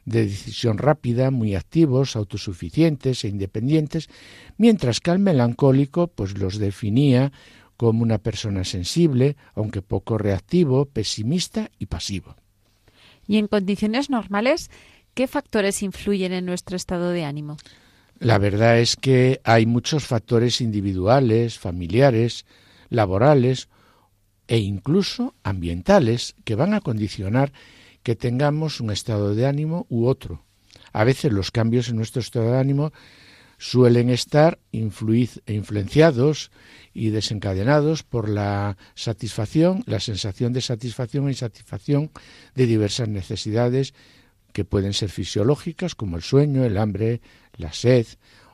de 0.06 0.22
decisión 0.22 0.78
rápida, 0.78 1.30
muy 1.30 1.54
activos, 1.54 2.16
autosuficientes 2.16 3.24
e 3.24 3.28
independientes, 3.28 4.08
mientras 4.56 5.00
que 5.00 5.10
al 5.10 5.18
melancólico 5.18 6.06
pues 6.06 6.38
los 6.38 6.58
definía 6.58 7.32
como 7.76 8.02
una 8.02 8.18
persona 8.18 8.64
sensible, 8.64 9.36
aunque 9.54 9.82
poco 9.82 10.16
reactivo, 10.16 10.86
pesimista 10.86 11.70
y 11.78 11.86
pasivo. 11.86 12.36
Y 13.26 13.36
en 13.36 13.48
condiciones 13.48 14.08
normales, 14.08 14.70
¿qué 15.12 15.26
factores 15.26 15.82
influyen 15.82 16.32
en 16.32 16.46
nuestro 16.46 16.76
estado 16.76 17.10
de 17.10 17.24
ánimo? 17.24 17.56
La 18.18 18.38
verdad 18.38 18.78
es 18.78 18.96
que 18.96 19.40
hay 19.44 19.66
muchos 19.66 20.06
factores 20.06 20.60
individuales, 20.60 21.58
familiares, 21.58 22.46
laborales 22.88 23.68
e 24.48 24.58
incluso 24.58 25.34
ambientales 25.42 26.34
que 26.44 26.54
van 26.54 26.72
a 26.72 26.80
condicionar 26.80 27.52
que 28.06 28.14
tengamos 28.14 28.78
un 28.80 28.92
estado 28.92 29.34
de 29.34 29.46
ánimo 29.46 29.84
u 29.88 30.06
otro. 30.06 30.44
A 30.92 31.02
veces 31.02 31.32
los 31.32 31.50
cambios 31.50 31.88
en 31.88 31.96
nuestro 31.96 32.20
estado 32.20 32.52
de 32.52 32.58
ánimo 32.58 32.92
suelen 33.58 34.10
estar 34.10 34.60
influenciados 34.70 36.52
y 36.94 37.10
desencadenados 37.10 38.04
por 38.04 38.28
la 38.28 38.76
satisfacción, 38.94 39.82
la 39.86 39.98
sensación 39.98 40.52
de 40.52 40.60
satisfacción 40.60 41.26
e 41.26 41.32
insatisfacción 41.32 42.12
de 42.54 42.66
diversas 42.66 43.08
necesidades 43.08 43.92
que 44.52 44.64
pueden 44.64 44.92
ser 44.92 45.10
fisiológicas 45.10 45.96
como 45.96 46.14
el 46.14 46.22
sueño, 46.22 46.62
el 46.62 46.78
hambre, 46.78 47.20
la 47.56 47.72
sed, 47.72 48.06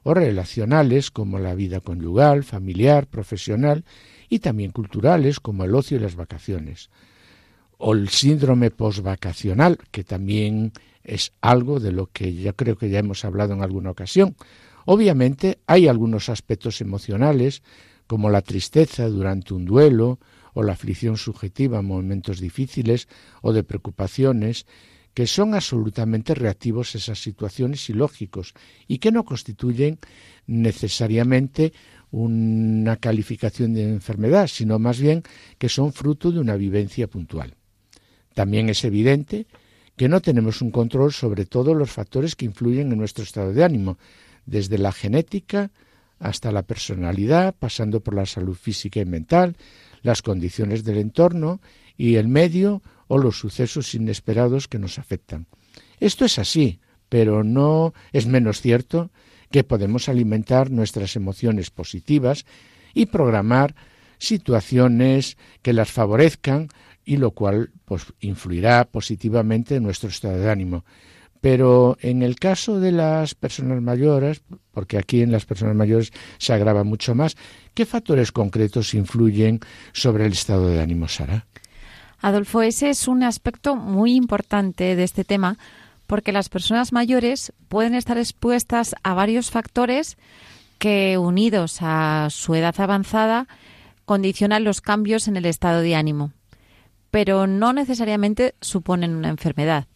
o 0.02 0.14
relacionales 0.14 1.10
como 1.10 1.38
la 1.38 1.54
vida 1.54 1.80
conyugal, 1.80 2.42
familiar, 2.42 3.06
profesional 3.06 3.84
y 4.30 4.38
también 4.38 4.70
culturales 4.70 5.40
como 5.40 5.64
el 5.64 5.74
ocio 5.74 5.98
y 5.98 6.00
las 6.00 6.16
vacaciones. 6.16 6.88
O 7.84 7.94
el 7.94 8.10
síndrome 8.10 8.70
postvacacional, 8.70 9.76
que 9.90 10.04
también 10.04 10.72
es 11.02 11.32
algo 11.40 11.80
de 11.80 11.90
lo 11.90 12.06
que 12.12 12.32
yo 12.32 12.54
creo 12.54 12.76
que 12.76 12.88
ya 12.90 13.00
hemos 13.00 13.24
hablado 13.24 13.54
en 13.54 13.62
alguna 13.62 13.90
ocasión. 13.90 14.36
Obviamente 14.84 15.58
hay 15.66 15.88
algunos 15.88 16.28
aspectos 16.28 16.80
emocionales 16.80 17.64
como 18.06 18.30
la 18.30 18.42
tristeza 18.42 19.08
durante 19.08 19.52
un 19.52 19.64
duelo 19.64 20.20
o 20.54 20.62
la 20.62 20.74
aflicción 20.74 21.16
subjetiva 21.16 21.80
en 21.80 21.86
momentos 21.86 22.38
difíciles 22.38 23.08
o 23.40 23.52
de 23.52 23.64
preocupaciones 23.64 24.64
que 25.12 25.26
son 25.26 25.52
absolutamente 25.52 26.36
reactivos 26.36 26.94
a 26.94 26.98
esas 26.98 27.20
situaciones 27.20 27.90
y 27.90 27.94
lógicos 27.94 28.54
y 28.86 28.98
que 28.98 29.10
no 29.10 29.24
constituyen 29.24 29.98
necesariamente 30.46 31.72
una 32.12 32.94
calificación 32.96 33.74
de 33.74 33.88
enfermedad, 33.88 34.46
sino 34.46 34.78
más 34.78 35.00
bien 35.00 35.24
que 35.58 35.68
son 35.68 35.92
fruto 35.92 36.30
de 36.30 36.38
una 36.38 36.54
vivencia 36.54 37.08
puntual. 37.08 37.56
También 38.34 38.68
es 38.68 38.84
evidente 38.84 39.46
que 39.96 40.08
no 40.08 40.20
tenemos 40.20 40.62
un 40.62 40.70
control 40.70 41.12
sobre 41.12 41.44
todos 41.44 41.76
los 41.76 41.90
factores 41.90 42.34
que 42.34 42.46
influyen 42.46 42.92
en 42.92 42.98
nuestro 42.98 43.24
estado 43.24 43.52
de 43.52 43.64
ánimo, 43.64 43.98
desde 44.46 44.78
la 44.78 44.92
genética 44.92 45.70
hasta 46.18 46.52
la 46.52 46.62
personalidad, 46.62 47.54
pasando 47.58 48.00
por 48.00 48.14
la 48.14 48.26
salud 48.26 48.54
física 48.54 49.00
y 49.00 49.04
mental, 49.04 49.56
las 50.02 50.22
condiciones 50.22 50.84
del 50.84 50.98
entorno 50.98 51.60
y 51.96 52.16
el 52.16 52.28
medio 52.28 52.82
o 53.08 53.18
los 53.18 53.38
sucesos 53.38 53.94
inesperados 53.94 54.68
que 54.68 54.78
nos 54.78 54.98
afectan. 54.98 55.46
Esto 56.00 56.24
es 56.24 56.38
así, 56.38 56.80
pero 57.08 57.44
no 57.44 57.92
es 58.12 58.26
menos 58.26 58.60
cierto 58.60 59.10
que 59.50 59.64
podemos 59.64 60.08
alimentar 60.08 60.70
nuestras 60.70 61.14
emociones 61.14 61.70
positivas 61.70 62.46
y 62.94 63.06
programar 63.06 63.74
situaciones 64.18 65.36
que 65.60 65.72
las 65.72 65.90
favorezcan 65.90 66.68
y 67.04 67.16
lo 67.16 67.32
cual 67.32 67.70
pues 67.84 68.12
influirá 68.20 68.84
positivamente 68.84 69.76
en 69.76 69.82
nuestro 69.82 70.08
estado 70.08 70.38
de 70.38 70.50
ánimo. 70.50 70.84
Pero 71.40 71.96
en 72.00 72.22
el 72.22 72.36
caso 72.36 72.78
de 72.78 72.92
las 72.92 73.34
personas 73.34 73.82
mayores, 73.82 74.42
porque 74.70 74.96
aquí 74.96 75.22
en 75.22 75.32
las 75.32 75.44
personas 75.44 75.74
mayores 75.74 76.12
se 76.38 76.52
agrava 76.52 76.84
mucho 76.84 77.16
más, 77.16 77.36
¿qué 77.74 77.84
factores 77.84 78.30
concretos 78.30 78.94
influyen 78.94 79.58
sobre 79.92 80.26
el 80.26 80.32
estado 80.32 80.68
de 80.68 80.80
ánimo, 80.80 81.08
Sara? 81.08 81.46
Adolfo, 82.20 82.62
ese 82.62 82.90
es 82.90 83.08
un 83.08 83.24
aspecto 83.24 83.74
muy 83.74 84.14
importante 84.14 84.94
de 84.94 85.02
este 85.02 85.24
tema, 85.24 85.58
porque 86.06 86.30
las 86.30 86.48
personas 86.48 86.92
mayores 86.92 87.52
pueden 87.68 87.96
estar 87.96 88.16
expuestas 88.16 88.94
a 89.02 89.14
varios 89.14 89.50
factores 89.50 90.16
que, 90.78 91.18
unidos 91.18 91.78
a 91.80 92.28
su 92.30 92.54
edad 92.54 92.74
avanzada, 92.78 93.48
condicionan 94.04 94.62
los 94.62 94.80
cambios 94.80 95.26
en 95.26 95.36
el 95.36 95.46
estado 95.46 95.80
de 95.80 95.96
ánimo, 95.96 96.32
pero 97.12 97.46
no 97.46 97.74
necesariamente 97.74 98.54
suponen 98.62 99.14
una 99.14 99.28
enfermedad. 99.28 99.86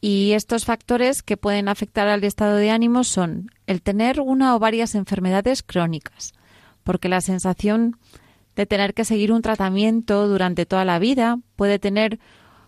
Y 0.00 0.32
estos 0.32 0.64
factores 0.64 1.22
que 1.22 1.36
pueden 1.36 1.68
afectar 1.68 2.08
al 2.08 2.24
estado 2.24 2.56
de 2.56 2.70
ánimo 2.70 3.04
son 3.04 3.50
el 3.66 3.82
tener 3.82 4.18
una 4.18 4.56
o 4.56 4.58
varias 4.58 4.94
enfermedades 4.94 5.62
crónicas, 5.62 6.32
porque 6.84 7.10
la 7.10 7.20
sensación 7.20 7.98
de 8.56 8.64
tener 8.64 8.94
que 8.94 9.04
seguir 9.04 9.30
un 9.30 9.42
tratamiento 9.42 10.26
durante 10.26 10.64
toda 10.64 10.86
la 10.86 10.98
vida 10.98 11.38
puede 11.54 11.78
tener 11.78 12.18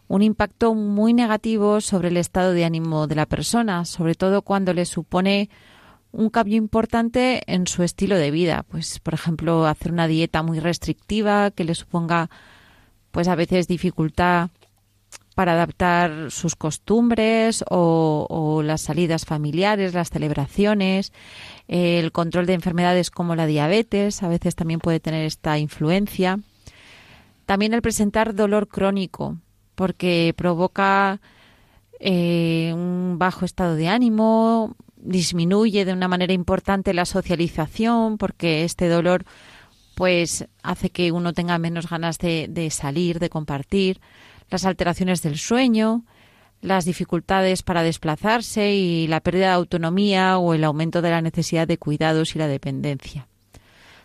un 0.08 0.22
impacto 0.22 0.74
muy 0.74 1.14
negativo 1.14 1.80
sobre 1.80 2.08
el 2.08 2.18
estado 2.18 2.52
de 2.52 2.66
ánimo 2.66 3.06
de 3.06 3.14
la 3.14 3.24
persona, 3.24 3.86
sobre 3.86 4.14
todo 4.14 4.42
cuando 4.42 4.74
le 4.74 4.84
supone 4.84 5.48
un 6.12 6.28
cambio 6.28 6.58
importante 6.58 7.42
en 7.46 7.66
su 7.66 7.82
estilo 7.82 8.18
de 8.18 8.30
vida, 8.30 8.62
pues 8.68 9.00
por 9.00 9.14
ejemplo, 9.14 9.66
hacer 9.66 9.90
una 9.90 10.06
dieta 10.06 10.42
muy 10.42 10.60
restrictiva 10.60 11.50
que 11.50 11.64
le 11.64 11.74
suponga 11.74 12.28
pues 13.14 13.28
a 13.28 13.36
veces 13.36 13.68
dificultad 13.68 14.50
para 15.36 15.52
adaptar 15.52 16.32
sus 16.32 16.56
costumbres 16.56 17.64
o, 17.70 18.60
las 18.64 18.80
salidas 18.80 19.24
familiares, 19.24 19.94
las 19.94 20.10
celebraciones, 20.10 21.12
el 21.68 22.10
control 22.10 22.46
de 22.46 22.54
enfermedades 22.54 23.12
como 23.12 23.36
la 23.36 23.46
diabetes, 23.46 24.24
a 24.24 24.28
veces 24.28 24.56
también 24.56 24.80
puede 24.80 24.98
tener 24.98 25.24
esta 25.26 25.58
influencia. 25.58 26.40
También 27.46 27.72
el 27.72 27.82
presentar 27.82 28.34
dolor 28.34 28.66
crónico, 28.66 29.36
porque 29.76 30.34
provoca 30.36 31.20
eh, 32.00 32.72
un 32.74 33.14
bajo 33.16 33.44
estado 33.44 33.76
de 33.76 33.86
ánimo, 33.86 34.74
disminuye 34.96 35.84
de 35.84 35.92
una 35.92 36.08
manera 36.08 36.32
importante 36.32 36.92
la 36.92 37.04
socialización, 37.04 38.18
porque 38.18 38.64
este 38.64 38.88
dolor 38.88 39.24
pues 39.94 40.46
hace 40.62 40.90
que 40.90 41.12
uno 41.12 41.32
tenga 41.32 41.58
menos 41.58 41.88
ganas 41.88 42.18
de 42.18 42.68
salir, 42.70 43.18
de 43.18 43.30
compartir 43.30 44.00
las 44.50 44.64
alteraciones 44.64 45.22
del 45.22 45.38
sueño, 45.38 46.04
las 46.60 46.84
dificultades 46.84 47.62
para 47.62 47.82
desplazarse 47.82 48.72
y 48.72 49.06
la 49.06 49.20
pérdida 49.20 49.48
de 49.48 49.52
autonomía 49.52 50.38
o 50.38 50.54
el 50.54 50.64
aumento 50.64 51.02
de 51.02 51.10
la 51.10 51.20
necesidad 51.20 51.68
de 51.68 51.78
cuidados 51.78 52.34
y 52.34 52.38
la 52.38 52.48
dependencia. 52.48 53.28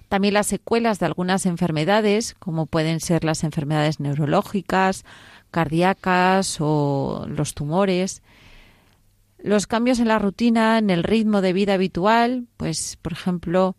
También 0.10 0.34
las 0.34 0.48
secuelas 0.48 1.00
de 1.00 1.06
algunas 1.06 1.46
enfermedades, 1.46 2.36
como 2.40 2.66
pueden 2.66 3.00
ser 3.00 3.24
las 3.24 3.44
enfermedades 3.44 4.00
neurológicas, 4.00 5.06
cardíacas 5.52 6.58
o 6.60 7.28
los 7.30 7.54
tumores. 7.54 8.24
Los 9.38 9.68
cambios 9.68 10.00
en 10.00 10.08
la 10.08 10.20
rutina, 10.20 10.80
en 10.80 10.90
el 10.90 11.04
ritmo 11.04 11.42
de 11.42 11.54
vida 11.54 11.76
habitual, 11.76 12.48
pues 12.58 12.98
por 13.02 13.14
ejemplo, 13.14 13.76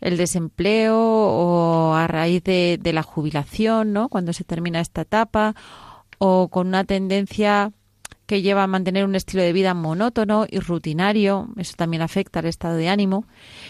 el 0.00 0.16
desempleo 0.16 0.98
o 0.98 1.94
a 1.94 2.06
raíz 2.06 2.42
de, 2.44 2.78
la 2.92 3.02
jubilación, 3.02 3.92
¿no? 3.92 4.08
Cuando 4.08 4.32
se 4.32 4.44
termina 4.44 4.80
esta 4.80 5.02
etapa, 5.02 5.54
o 6.18 6.48
con 6.48 6.68
una 6.68 6.84
tendencia 6.84 7.72
que 8.26 8.42
lleva 8.42 8.64
a 8.64 8.66
mantener 8.66 9.04
un 9.04 9.14
estilo 9.14 9.42
de 9.42 9.52
vida 9.52 9.72
monótono 9.72 10.46
y 10.50 10.58
rutinario, 10.58 11.48
eso 11.56 11.74
también 11.76 12.02
afecta 12.02 12.40
al 12.40 12.46
estado 12.46 12.76
de 12.76 12.88
ánimo. 12.88 13.24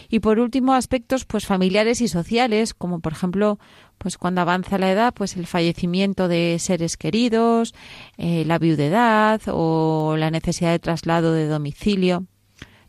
Y 0.08 0.20
por 0.20 0.38
último, 0.38 0.72
aspectos 0.74 1.26
pues 1.26 1.46
familiares 1.46 2.00
y 2.00 2.08
sociales, 2.08 2.72
como 2.72 3.00
por 3.00 3.12
ejemplo, 3.12 3.58
pues 3.98 4.16
cuando 4.16 4.40
avanza 4.40 4.78
la 4.78 4.90
edad, 4.90 5.12
pues 5.14 5.36
el 5.36 5.46
fallecimiento 5.46 6.26
de 6.26 6.56
seres 6.58 6.96
queridos, 6.96 7.74
eh, 8.16 8.44
la 8.46 8.58
viudedad 8.58 9.42
o 9.48 10.16
la 10.18 10.30
necesidad 10.30 10.70
de 10.70 10.78
traslado 10.78 11.32
de 11.32 11.48
domicilio. 11.48 12.26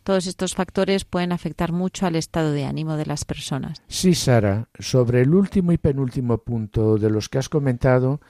Todos 0.08 0.26
estos 0.26 0.56
factores 0.56 1.04
pueden 1.04 1.34
afectar 1.34 1.74
mucho 1.74 2.06
al 2.06 2.16
estado 2.16 2.54
de 2.54 2.64
ánimo 2.64 2.96
de 2.96 3.06
las 3.06 3.26
personas. 3.26 3.82
Sí, 3.90 4.16
Sara, 4.16 4.70
sobre 4.80 5.20
el 5.20 5.36
último 5.36 5.74
y 5.74 5.78
penúltimo 5.78 6.38
punto 6.38 6.98
de 6.98 7.10
los 7.10 7.28
que 7.28 7.40
has 7.40 7.50
comentado, 7.50 8.22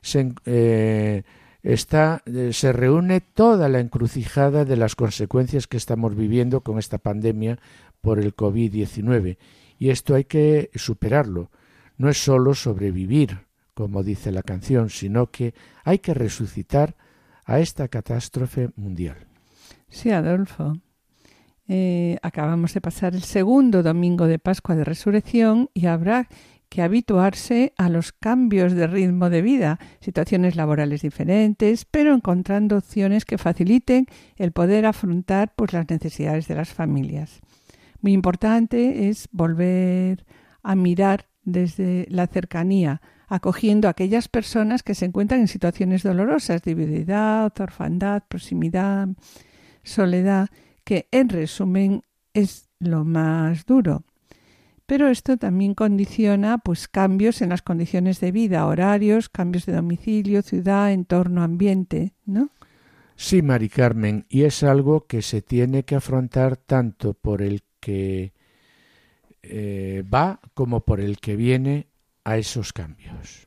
se, 0.00 0.32
eh, 0.44 1.24
está, 1.64 2.22
eh, 2.26 2.52
se 2.52 2.72
reúne 2.72 3.20
toda 3.20 3.68
la 3.68 3.80
encrucijada 3.80 4.64
de 4.64 4.76
las 4.76 4.94
consecuencias 4.94 5.66
que 5.66 5.76
estamos 5.76 6.14
viviendo 6.14 6.60
con 6.60 6.78
esta 6.78 6.98
pandemia 6.98 7.58
por 8.00 8.20
el 8.20 8.36
COVID-19. 8.36 9.36
Y 9.80 9.90
esto 9.90 10.14
hay 10.14 10.26
que 10.26 10.70
superarlo. 10.76 11.50
No 11.98 12.08
es 12.08 12.18
solo 12.22 12.54
sobrevivir, 12.54 13.40
como 13.74 14.04
dice 14.04 14.30
la 14.30 14.44
canción, 14.44 14.88
sino 14.88 15.32
que 15.32 15.52
hay 15.82 15.98
que 15.98 16.14
resucitar 16.14 16.94
a 17.44 17.58
esta 17.58 17.88
catástrofe 17.88 18.70
mundial. 18.76 19.26
Sí, 19.88 20.12
Adolfo. 20.12 20.74
Eh, 21.68 22.18
acabamos 22.22 22.74
de 22.74 22.80
pasar 22.80 23.14
el 23.14 23.22
segundo 23.22 23.82
domingo 23.82 24.26
de 24.26 24.38
Pascua 24.38 24.76
de 24.76 24.84
Resurrección 24.84 25.70
y 25.72 25.86
habrá 25.86 26.28
que 26.68 26.82
habituarse 26.82 27.72
a 27.76 27.88
los 27.88 28.12
cambios 28.12 28.72
de 28.72 28.86
ritmo 28.86 29.30
de 29.30 29.42
vida, 29.42 29.78
situaciones 30.00 30.56
laborales 30.56 31.02
diferentes, 31.02 31.84
pero 31.84 32.12
encontrando 32.14 32.78
opciones 32.78 33.24
que 33.24 33.38
faciliten 33.38 34.06
el 34.36 34.52
poder 34.52 34.84
afrontar 34.84 35.54
pues, 35.54 35.72
las 35.72 35.88
necesidades 35.88 36.48
de 36.48 36.56
las 36.56 36.70
familias. 36.70 37.40
Muy 38.00 38.12
importante 38.12 39.08
es 39.08 39.28
volver 39.30 40.26
a 40.62 40.74
mirar 40.74 41.28
desde 41.44 42.06
la 42.10 42.26
cercanía, 42.26 43.00
acogiendo 43.28 43.88
a 43.88 43.92
aquellas 43.92 44.28
personas 44.28 44.82
que 44.82 44.94
se 44.94 45.06
encuentran 45.06 45.40
en 45.40 45.48
situaciones 45.48 46.02
dolorosas 46.02 46.62
de 46.62 47.54
orfandad, 47.58 48.24
proximidad, 48.28 49.08
soledad, 49.82 50.48
que 50.84 51.08
en 51.10 51.28
resumen 51.28 52.02
es 52.32 52.68
lo 52.78 53.04
más 53.04 53.66
duro. 53.66 54.04
Pero 54.86 55.08
esto 55.08 55.38
también 55.38 55.74
condiciona 55.74 56.58
pues 56.58 56.88
cambios 56.88 57.40
en 57.40 57.48
las 57.48 57.62
condiciones 57.62 58.20
de 58.20 58.32
vida, 58.32 58.66
horarios, 58.66 59.30
cambios 59.30 59.64
de 59.64 59.72
domicilio, 59.72 60.42
ciudad, 60.42 60.92
entorno, 60.92 61.42
ambiente, 61.42 62.12
¿no? 62.26 62.50
Sí, 63.16 63.42
Mari 63.42 63.68
Carmen, 63.68 64.26
y 64.28 64.42
es 64.42 64.62
algo 64.62 65.06
que 65.06 65.22
se 65.22 65.40
tiene 65.40 65.84
que 65.84 65.94
afrontar 65.94 66.56
tanto 66.56 67.14
por 67.14 67.42
el 67.42 67.62
que 67.80 68.32
eh, 69.42 70.04
va 70.12 70.40
como 70.52 70.80
por 70.80 71.00
el 71.00 71.18
que 71.18 71.36
viene 71.36 71.86
a 72.24 72.36
esos 72.38 72.72
cambios. 72.72 73.43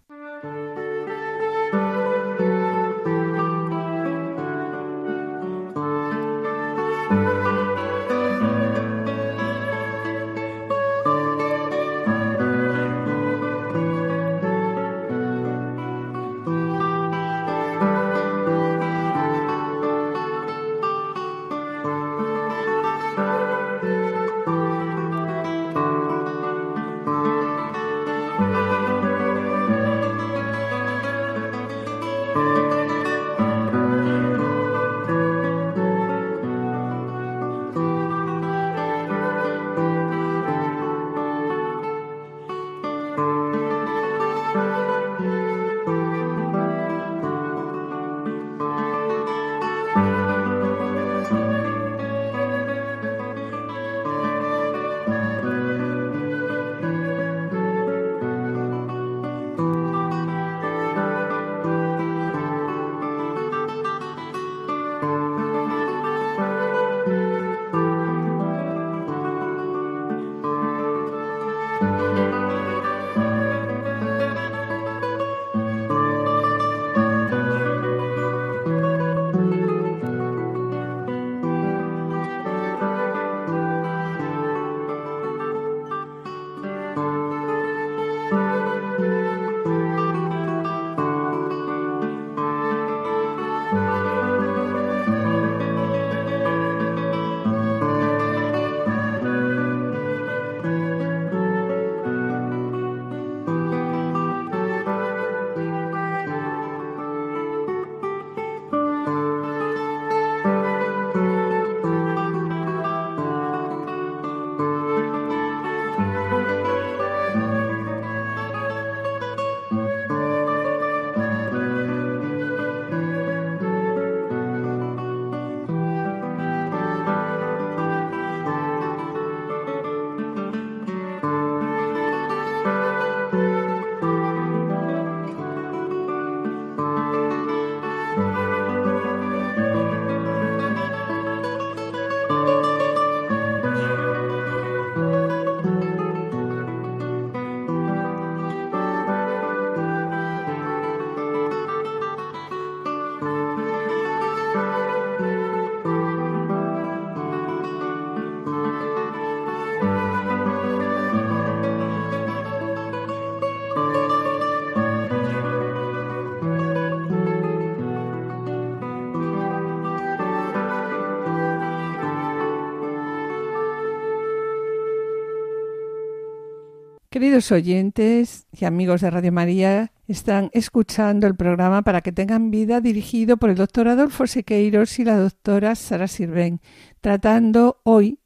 Oyentes 177.38 178.48
y 178.52 178.66
amigos 178.66 179.02
de 179.02 179.12
Radio 179.12 179.32
María, 179.32 179.92
están 180.08 180.50
escuchando 180.54 181.28
el 181.28 181.36
programa 181.36 181.84
para 181.84 182.02
que 182.02 182.12
tengan 182.12 182.50
vida 182.50 182.82
dirigido 182.82 183.38
por 183.38 183.52
el 183.52 183.58
doctor 183.58 183.88
Adolfo 183.88 184.26
Sequeiros 184.26 184.98
y 184.98 185.04
la 185.04 185.18
doctora 185.18 185.76
Sara 185.76 186.08
Sirven, 186.08 186.62
tratando 187.00 187.80
hoy 187.84 188.20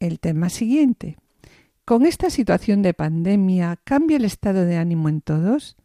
el 0.00 0.20
tema 0.20 0.50
siguiente. 0.50 1.16
¿Con 1.86 2.04
esta 2.04 2.28
situación 2.28 2.82
de 2.82 2.92
pandemia 2.92 3.80
cambia 3.84 4.18
el 4.18 4.26
estado 4.26 4.66
de 4.66 4.76
ánimo 4.76 5.08
en 5.08 5.22
todos? 5.22 5.76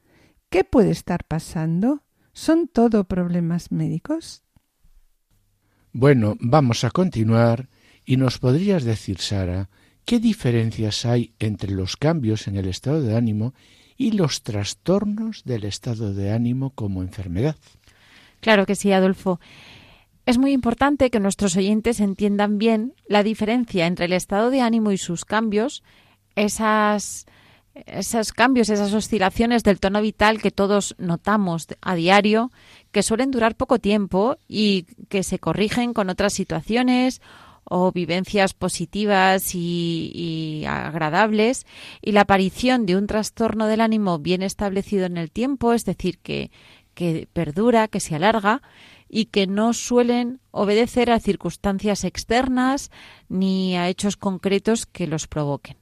¿Qué 0.50 0.66
puede 0.66 0.92
estar 0.92 1.24
pasando? 1.24 2.04
¿Son 2.34 2.68
todo 2.68 3.06
problemas 3.06 3.72
médicos? 3.72 4.44
Bueno, 5.94 6.36
vamos 6.42 6.84
a 6.84 6.92
continuar 6.92 7.70
y 8.04 8.18
nos 8.18 8.40
podrías 8.40 8.84
decir, 8.84 9.20
Sara, 9.20 9.70
¿Qué 10.06 10.20
diferencias 10.20 11.06
hay 11.06 11.34
entre 11.40 11.72
los 11.72 11.96
cambios 11.96 12.48
en 12.48 12.58
el 12.58 12.68
estado 12.68 13.02
de 13.02 13.16
ánimo 13.16 13.54
y 13.96 14.12
los 14.12 14.44
trastornos 14.44 15.44
del 15.46 15.64
estado 15.64 16.14
de 16.14 16.32
ánimo 16.32 16.72
como 16.72 17.02
enfermedad? 17.02 17.56
Claro 18.42 18.66
que 18.66 18.76
sí, 18.76 18.92
Adolfo. 18.92 19.40
Es 20.26 20.38
muy 20.38 20.52
importante 20.52 21.10
que 21.10 21.20
nuestros 21.20 21.56
oyentes 21.56 22.00
entiendan 22.00 22.58
bien 22.58 22.94
la 23.08 23.24
diferencia 23.24 23.88
entre 23.88 24.06
el 24.06 24.14
estado 24.14 24.50
de 24.50 24.62
ánimo 24.62 24.92
y 24.92 24.98
sus 24.98 25.24
cambios, 25.24 25.84
esas, 26.36 27.26
esos 27.74 28.34
cambios, 28.34 28.70
esas 28.70 28.94
oscilaciones 28.94 29.64
del 29.64 29.80
tono 29.80 30.02
vital 30.02 30.42
que 30.42 30.52
todos 30.52 30.96
notamos 30.98 31.68
a 31.82 31.96
diario, 31.96 32.52
que 32.92 33.04
suelen 33.04 33.32
durar 33.32 33.56
poco 33.56 33.80
tiempo 33.80 34.38
y 34.48 34.84
que 35.08 35.24
se 35.24 35.40
corrigen 35.40 35.94
con 35.94 36.10
otras 36.10 36.34
situaciones 36.34 37.22
o 37.66 37.92
vivencias 37.92 38.54
positivas 38.54 39.56
y, 39.56 40.64
agradables 40.68 41.66
y 42.02 42.12
la 42.12 42.22
aparición 42.22 42.86
de 42.86 42.96
un 42.96 43.08
trastorno 43.08 43.68
del 43.68 43.82
ánimo 43.82 44.20
bien 44.20 44.42
establecido 44.42 45.06
en 45.06 45.18
el 45.18 45.32
tiempo, 45.32 45.74
es 45.74 45.86
decir, 45.86 46.20
que, 46.20 46.52
que 46.94 47.28
perdura, 47.34 47.88
que 47.88 48.00
se 48.00 48.16
alarga 48.16 48.62
y 49.10 49.26
que 49.26 49.48
no 49.48 49.74
suelen 49.74 50.40
obedecer 50.52 51.12
a 51.12 51.20
circunstancias 51.20 52.04
externas 52.04 52.92
ni 53.30 53.78
a 53.78 53.88
hechos 53.88 54.18
concretos 54.18 54.86
que 54.86 55.08
los 55.08 55.28
provoquen. 55.28 55.78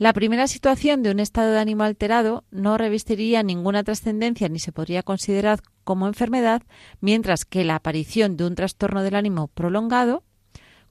La 0.00 0.14
primera 0.14 0.46
situación 0.48 1.02
de 1.02 1.10
un 1.10 1.20
estado 1.20 1.52
de 1.52 1.58
ánimo 1.58 1.82
alterado 1.82 2.44
no 2.50 2.78
revestiría 2.78 3.42
ninguna 3.42 3.84
trascendencia 3.84 4.48
ni 4.48 4.58
se 4.58 4.72
podría 4.72 5.02
considerar 5.02 5.60
como 5.84 6.06
enfermedad, 6.06 6.62
mientras 7.02 7.44
que 7.44 7.64
la 7.64 7.74
aparición 7.74 8.38
de 8.38 8.46
un 8.46 8.54
trastorno 8.54 9.02
del 9.02 9.14
ánimo 9.14 9.48
prolongado 9.48 10.22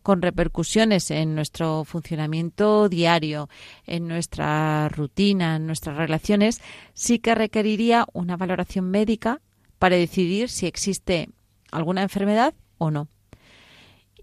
con 0.03 0.21
repercusiones 0.21 1.12
en 1.12 1.35
nuestro 1.35 1.83
funcionamiento 1.83 2.89
diario, 2.89 3.49
en 3.85 4.07
nuestra 4.07 4.89
rutina, 4.89 5.57
en 5.57 5.67
nuestras 5.67 5.97
relaciones, 5.97 6.62
sí 6.93 7.19
que 7.19 7.35
requeriría 7.35 8.05
una 8.13 8.38
valoración 8.38 8.89
médica 8.89 9.41
para 9.77 9.95
decidir 9.95 10.49
si 10.49 10.67
existe 10.67 11.29
alguna 11.71 12.01
enfermedad 12.01 12.53
o 12.77 12.91
no. 12.91 13.07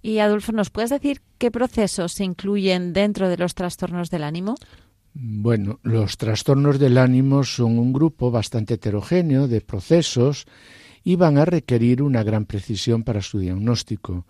Y 0.02 0.18
Adolfo, 0.18 0.52
¿nos 0.52 0.70
puedes 0.70 0.90
decir 0.90 1.22
qué 1.38 1.50
procesos 1.50 2.12
se 2.12 2.24
incluyen 2.24 2.92
dentro 2.92 3.28
de 3.28 3.36
los 3.36 3.54
trastornos 3.54 4.10
del 4.10 4.24
ánimo? 4.24 4.54
Bueno, 5.14 5.80
los 5.82 6.18
trastornos 6.18 6.78
del 6.78 6.98
ánimo 6.98 7.42
son 7.42 7.78
un 7.78 7.92
grupo 7.92 8.30
bastante 8.30 8.74
heterogéneo 8.74 9.48
de 9.48 9.62
procesos 9.62 10.46
y 11.02 11.16
van 11.16 11.38
a 11.38 11.44
requerir 11.44 12.02
una 12.02 12.22
gran 12.22 12.44
precisión 12.44 13.02
para 13.02 13.22
su 13.22 13.38
diagnóstico 13.38 14.26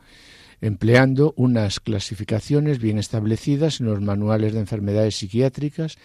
empleando 0.60 1.34
unas 1.36 1.80
clasificaciones 1.80 2.78
bien 2.78 2.98
establecidas 2.98 3.80
en 3.80 3.86
los 3.86 4.00
manuales 4.00 4.52
de 4.52 4.60
enfermedades 4.60 5.16
psiquiátricas 5.16 5.96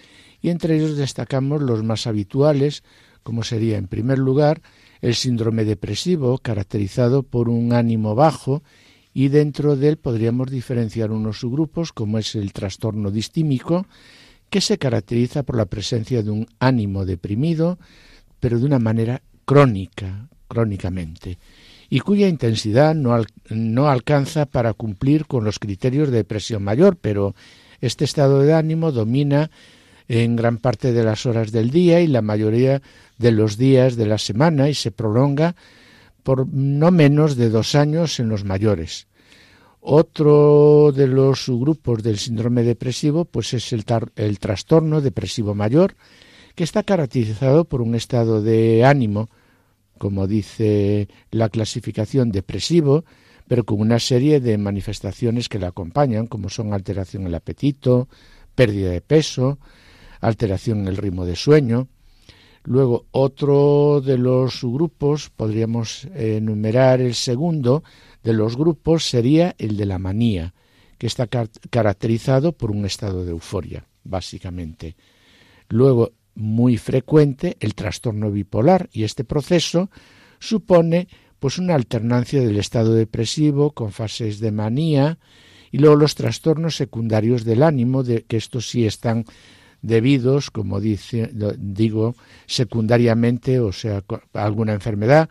y 0.41 0.49
entre 0.49 0.75
ellos 0.75 0.97
destacamos 0.97 1.61
los 1.61 1.83
más 1.83 2.07
habituales, 2.07 2.83
como 3.23 3.43
sería 3.43 3.77
en 3.77 3.87
primer 3.87 4.19
lugar 4.19 4.61
el 5.01 5.15
síndrome 5.15 5.65
depresivo, 5.65 6.37
caracterizado 6.37 7.23
por 7.23 7.49
un 7.49 7.73
ánimo 7.73 8.15
bajo 8.15 8.63
y 9.13 9.27
dentro 9.27 9.75
de 9.75 9.89
él 9.89 9.97
podríamos 9.97 10.49
diferenciar 10.49 11.11
unos 11.11 11.39
subgrupos 11.39 11.91
como 11.91 12.17
es 12.17 12.35
el 12.35 12.53
trastorno 12.53 13.11
distímico, 13.11 13.85
que 14.49 14.61
se 14.61 14.77
caracteriza 14.77 15.43
por 15.43 15.55
la 15.55 15.65
presencia 15.65 16.23
de 16.23 16.31
un 16.31 16.47
ánimo 16.59 17.05
deprimido, 17.05 17.79
pero 18.39 18.59
de 18.59 18.65
una 18.65 18.79
manera 18.79 19.21
crónica, 19.45 20.29
crónicamente 20.47 21.37
y 21.93 21.99
cuya 21.99 22.29
intensidad 22.29 22.95
no, 22.95 23.21
no 23.49 23.89
alcanza 23.89 24.45
para 24.45 24.73
cumplir 24.73 25.27
con 25.27 25.43
los 25.43 25.59
criterios 25.59 26.09
de 26.09 26.19
depresión 26.19 26.63
mayor, 26.63 26.95
pero 26.95 27.35
este 27.81 28.05
estado 28.05 28.39
de 28.39 28.53
ánimo 28.53 28.93
domina 28.93 29.51
en 30.07 30.37
gran 30.37 30.57
parte 30.57 30.93
de 30.93 31.03
las 31.03 31.25
horas 31.25 31.51
del 31.51 31.69
día 31.69 31.99
y 31.99 32.07
la 32.07 32.21
mayoría 32.21 32.81
de 33.17 33.31
los 33.33 33.57
días 33.57 33.97
de 33.97 34.05
la 34.05 34.17
semana 34.19 34.69
y 34.69 34.73
se 34.73 34.91
prolonga 34.91 35.57
por 36.23 36.47
no 36.47 36.91
menos 36.91 37.35
de 37.35 37.49
dos 37.49 37.75
años 37.75 38.21
en 38.21 38.29
los 38.29 38.45
mayores. 38.45 39.07
Otro 39.81 40.93
de 40.95 41.07
los 41.07 41.43
subgrupos 41.43 42.03
del 42.03 42.19
síndrome 42.19 42.63
depresivo 42.63 43.25
pues 43.25 43.53
es 43.53 43.73
el, 43.73 43.83
el 44.15 44.39
trastorno 44.39 45.01
depresivo 45.01 45.55
mayor, 45.55 45.95
que 46.55 46.63
está 46.63 46.83
caracterizado 46.83 47.65
por 47.65 47.81
un 47.81 47.95
estado 47.95 48.41
de 48.41 48.85
ánimo 48.85 49.29
como 50.01 50.25
dice 50.25 51.09
la 51.29 51.49
clasificación 51.49 52.31
depresivo, 52.31 53.05
pero 53.47 53.65
con 53.65 53.79
una 53.79 53.99
serie 53.99 54.39
de 54.39 54.57
manifestaciones 54.57 55.47
que 55.47 55.59
la 55.59 55.67
acompañan, 55.67 56.25
como 56.25 56.49
son 56.49 56.73
alteración 56.73 57.21
en 57.21 57.27
el 57.27 57.35
apetito, 57.35 58.09
pérdida 58.55 58.89
de 58.89 59.01
peso, 59.01 59.59
alteración 60.19 60.79
en 60.79 60.87
el 60.87 60.97
ritmo 60.97 61.23
de 61.23 61.35
sueño. 61.35 61.87
Luego, 62.63 63.05
otro 63.11 64.01
de 64.01 64.17
los 64.17 64.63
grupos, 64.63 65.29
podríamos 65.29 66.07
enumerar 66.15 66.99
el 66.99 67.13
segundo 67.13 67.83
de 68.23 68.33
los 68.33 68.57
grupos, 68.57 69.07
sería 69.07 69.53
el 69.59 69.77
de 69.77 69.85
la 69.85 69.99
manía, 69.99 70.55
que 70.97 71.05
está 71.05 71.27
caracterizado 71.27 72.53
por 72.53 72.71
un 72.71 72.85
estado 72.85 73.23
de 73.23 73.29
euforia, 73.29 73.85
básicamente. 74.03 74.95
Luego, 75.69 76.13
muy 76.35 76.77
frecuente 76.77 77.57
el 77.59 77.75
trastorno 77.75 78.31
bipolar 78.31 78.89
y 78.91 79.03
este 79.03 79.23
proceso 79.23 79.89
supone 80.39 81.07
pues 81.39 81.57
una 81.57 81.75
alternancia 81.75 82.41
del 82.41 82.57
estado 82.57 82.93
depresivo 82.93 83.71
con 83.71 83.91
fases 83.91 84.39
de 84.39 84.51
manía 84.51 85.17
y 85.71 85.77
luego 85.79 85.95
los 85.95 86.15
trastornos 86.15 86.75
secundarios 86.75 87.43
del 87.45 87.63
ánimo 87.63 88.03
de 88.03 88.23
que 88.23 88.37
estos 88.37 88.69
sí 88.69 88.85
están 88.85 89.25
debidos 89.81 90.51
como 90.51 90.79
digo 90.79 92.15
secundariamente 92.45 93.59
o 93.59 93.71
sea 93.71 94.03
alguna 94.33 94.73
enfermedad 94.73 95.29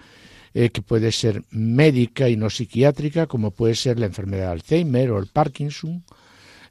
eh, 0.52 0.70
que 0.70 0.82
puede 0.82 1.12
ser 1.12 1.44
médica 1.50 2.28
y 2.28 2.36
no 2.36 2.50
psiquiátrica 2.50 3.26
como 3.26 3.52
puede 3.52 3.76
ser 3.76 4.00
la 4.00 4.06
enfermedad 4.06 4.46
de 4.46 4.52
Alzheimer 4.52 5.12
o 5.12 5.18
el 5.18 5.28
Parkinson 5.28 6.02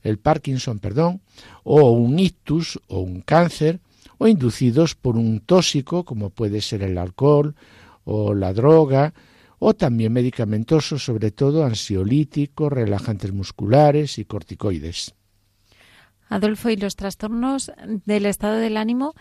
el 0.04 0.18
Parkinson 0.20 0.80
perdón 0.80 1.22
o 1.64 1.92
un 1.92 2.20
ictus 2.20 2.80
o 2.88 3.00
un 3.00 3.22
cáncer 3.22 3.80
o 4.20 4.28
inducidos 4.28 4.94
por 4.94 5.18
un 5.18 5.40
tóxico 5.40 6.06
como 6.06 6.30
puede 6.30 6.62
ser 6.62 6.84
el 6.84 7.00
alcohol 7.00 7.56
o 8.04 8.36
la 8.36 8.54
droga, 8.54 9.14
o 9.60 9.74
también 9.74 10.14
medicamentosos, 10.14 11.04
sobre 11.04 11.32
todo 11.32 11.66
ansiolíticos, 11.66 12.72
relajantes 12.72 13.34
musculares 13.34 14.18
y 14.20 14.26
corticoides. 14.26 15.16
Adolfo, 16.28 16.70
¿y 16.70 16.78
los 16.78 16.96
trastornos 16.96 17.72
del 18.06 18.26
estado 18.26 18.58
del 18.58 18.78
ánimo 18.78 19.16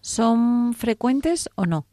son 0.00 0.74
frecuentes 0.74 1.48
o 1.54 1.66
no? 1.66 1.86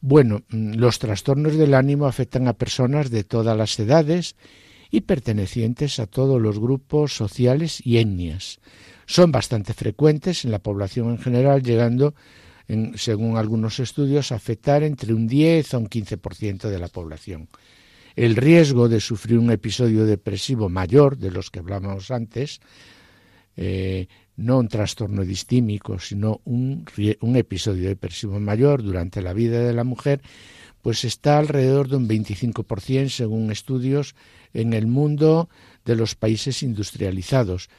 Bueno, 0.00 0.42
mm, 0.50 0.74
los 0.74 0.98
trastornos 0.98 1.56
del 1.56 1.74
ánimo 1.74 2.06
afectan 2.06 2.48
a 2.48 2.54
personas 2.54 3.10
de 3.10 3.24
todas 3.24 3.56
las 3.56 3.78
edades 3.78 4.36
y 4.90 5.02
pertenecientes 5.02 5.98
a 5.98 6.06
todos 6.06 6.40
los 6.40 6.58
grupos 6.58 7.14
sociales 7.14 7.84
y 7.84 7.98
etnias 7.98 8.58
son 9.08 9.32
bastante 9.32 9.72
frecuentes 9.72 10.44
en 10.44 10.50
la 10.50 10.58
población 10.58 11.08
en 11.08 11.18
general, 11.18 11.62
llegando, 11.62 12.14
según 12.94 13.38
algunos 13.38 13.80
estudios, 13.80 14.30
a 14.30 14.34
afectar 14.34 14.82
entre 14.82 15.14
un 15.14 15.26
10 15.26 15.72
a 15.72 15.78
un 15.78 15.88
15% 15.88 16.68
de 16.68 16.78
la 16.78 16.88
población. 16.88 17.48
El 18.16 18.36
riesgo 18.36 18.86
de 18.90 19.00
sufrir 19.00 19.38
un 19.38 19.50
episodio 19.50 20.04
depresivo 20.04 20.68
mayor, 20.68 21.16
de 21.16 21.30
los 21.30 21.50
que 21.50 21.60
hablábamos 21.60 22.10
antes, 22.10 22.60
eh, 23.56 24.08
no 24.36 24.58
un 24.58 24.68
trastorno 24.68 25.24
distímico, 25.24 25.98
sino 25.98 26.42
un, 26.44 26.84
un 27.22 27.36
episodio 27.36 27.88
depresivo 27.88 28.38
mayor 28.38 28.82
durante 28.82 29.22
la 29.22 29.32
vida 29.32 29.60
de 29.64 29.72
la 29.72 29.84
mujer, 29.84 30.20
pues 30.82 31.04
está 31.04 31.38
alrededor 31.38 31.88
de 31.88 31.96
un 31.96 32.06
25% 32.06 33.08
según 33.08 33.50
estudios 33.52 34.14
en 34.52 34.74
el 34.74 34.86
mundo 34.86 35.48
de 35.86 35.96
los 35.96 36.14
países 36.14 36.62
industrializados, 36.62 37.70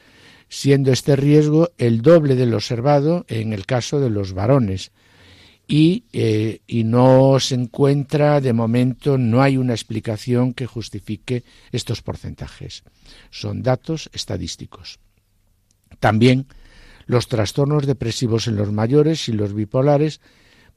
siendo 0.50 0.90
este 0.92 1.14
riesgo 1.16 1.70
el 1.78 2.02
doble 2.02 2.34
del 2.34 2.52
observado 2.52 3.24
en 3.28 3.54
el 3.54 3.64
caso 3.64 4.00
de 4.00 4.10
los 4.10 4.34
varones. 4.34 4.90
Y, 5.68 6.02
eh, 6.12 6.62
y, 6.66 6.82
no 6.82 7.38
se 7.38 7.54
encuentra, 7.54 8.40
de 8.40 8.52
momento, 8.52 9.16
no 9.16 9.40
hay 9.40 9.56
una 9.56 9.72
explicación 9.72 10.52
que 10.52 10.66
justifique 10.66 11.44
estos 11.70 12.02
porcentajes. 12.02 12.82
Son 13.30 13.62
datos 13.62 14.10
estadísticos. 14.12 14.98
También 16.00 16.46
los 17.06 17.28
trastornos 17.28 17.86
depresivos 17.86 18.48
en 18.48 18.56
los 18.56 18.72
mayores 18.72 19.28
y 19.28 19.32
los 19.32 19.54
bipolares 19.54 20.20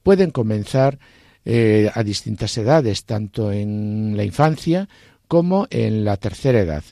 pueden 0.04 0.30
comenzar 0.30 1.00
eh, 1.44 1.90
a 1.92 2.04
distintas 2.04 2.56
edades, 2.56 3.04
tanto 3.04 3.50
en 3.50 4.16
la 4.16 4.22
infancia 4.22 4.88
como 5.26 5.66
en 5.70 6.04
la 6.04 6.16
tercera 6.18 6.60
edad 6.60 6.84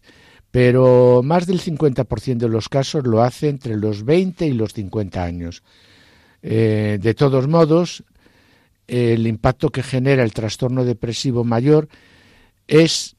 pero 0.52 1.22
más 1.24 1.46
del 1.46 1.60
50% 1.60 2.36
de 2.36 2.48
los 2.48 2.68
casos 2.68 3.06
lo 3.06 3.22
hace 3.22 3.48
entre 3.48 3.76
los 3.76 4.04
20 4.04 4.46
y 4.46 4.52
los 4.52 4.74
50 4.74 5.24
años. 5.24 5.62
Eh, 6.42 6.98
de 7.00 7.14
todos 7.14 7.48
modos, 7.48 8.04
el 8.86 9.26
impacto 9.26 9.70
que 9.70 9.82
genera 9.82 10.22
el 10.22 10.34
trastorno 10.34 10.84
depresivo 10.84 11.42
mayor 11.42 11.88
es 12.68 13.16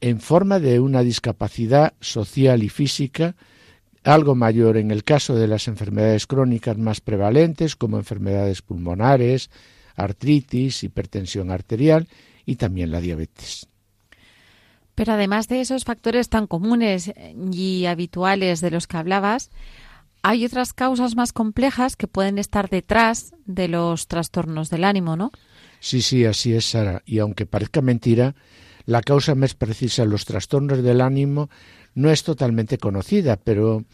en 0.00 0.20
forma 0.20 0.58
de 0.58 0.80
una 0.80 1.02
discapacidad 1.02 1.92
social 2.00 2.62
y 2.62 2.70
física, 2.70 3.36
algo 4.02 4.34
mayor 4.34 4.78
en 4.78 4.90
el 4.90 5.04
caso 5.04 5.34
de 5.34 5.48
las 5.48 5.68
enfermedades 5.68 6.26
crónicas 6.26 6.78
más 6.78 7.02
prevalentes, 7.02 7.76
como 7.76 7.98
enfermedades 7.98 8.62
pulmonares, 8.62 9.50
artritis, 9.96 10.82
hipertensión 10.82 11.50
arterial 11.50 12.08
y 12.46 12.56
también 12.56 12.90
la 12.90 13.02
diabetes. 13.02 13.66
Pero 14.94 15.12
además 15.12 15.48
de 15.48 15.60
esos 15.60 15.84
factores 15.84 16.28
tan 16.28 16.46
comunes 16.46 17.12
y 17.52 17.86
habituales 17.86 18.60
de 18.60 18.70
los 18.70 18.86
que 18.86 18.96
hablabas, 18.96 19.50
hay 20.22 20.44
otras 20.46 20.72
causas 20.72 21.16
más 21.16 21.32
complejas 21.32 21.96
que 21.96 22.06
pueden 22.06 22.38
estar 22.38 22.70
detrás 22.70 23.34
de 23.44 23.68
los 23.68 24.06
trastornos 24.06 24.70
del 24.70 24.84
ánimo, 24.84 25.16
¿no? 25.16 25.32
Sí, 25.80 26.00
sí, 26.00 26.24
así 26.24 26.54
es, 26.54 26.70
Sara. 26.70 27.02
Y 27.04 27.18
aunque 27.18 27.44
parezca 27.44 27.82
mentira, 27.82 28.34
la 28.86 29.02
causa 29.02 29.34
más 29.34 29.54
precisa 29.54 30.02
de 30.02 30.08
los 30.08 30.24
trastornos 30.24 30.82
del 30.82 31.02
ánimo 31.02 31.50
no 31.94 32.10
es 32.10 32.22
totalmente 32.22 32.78
conocida, 32.78 33.36
pero 33.36 33.84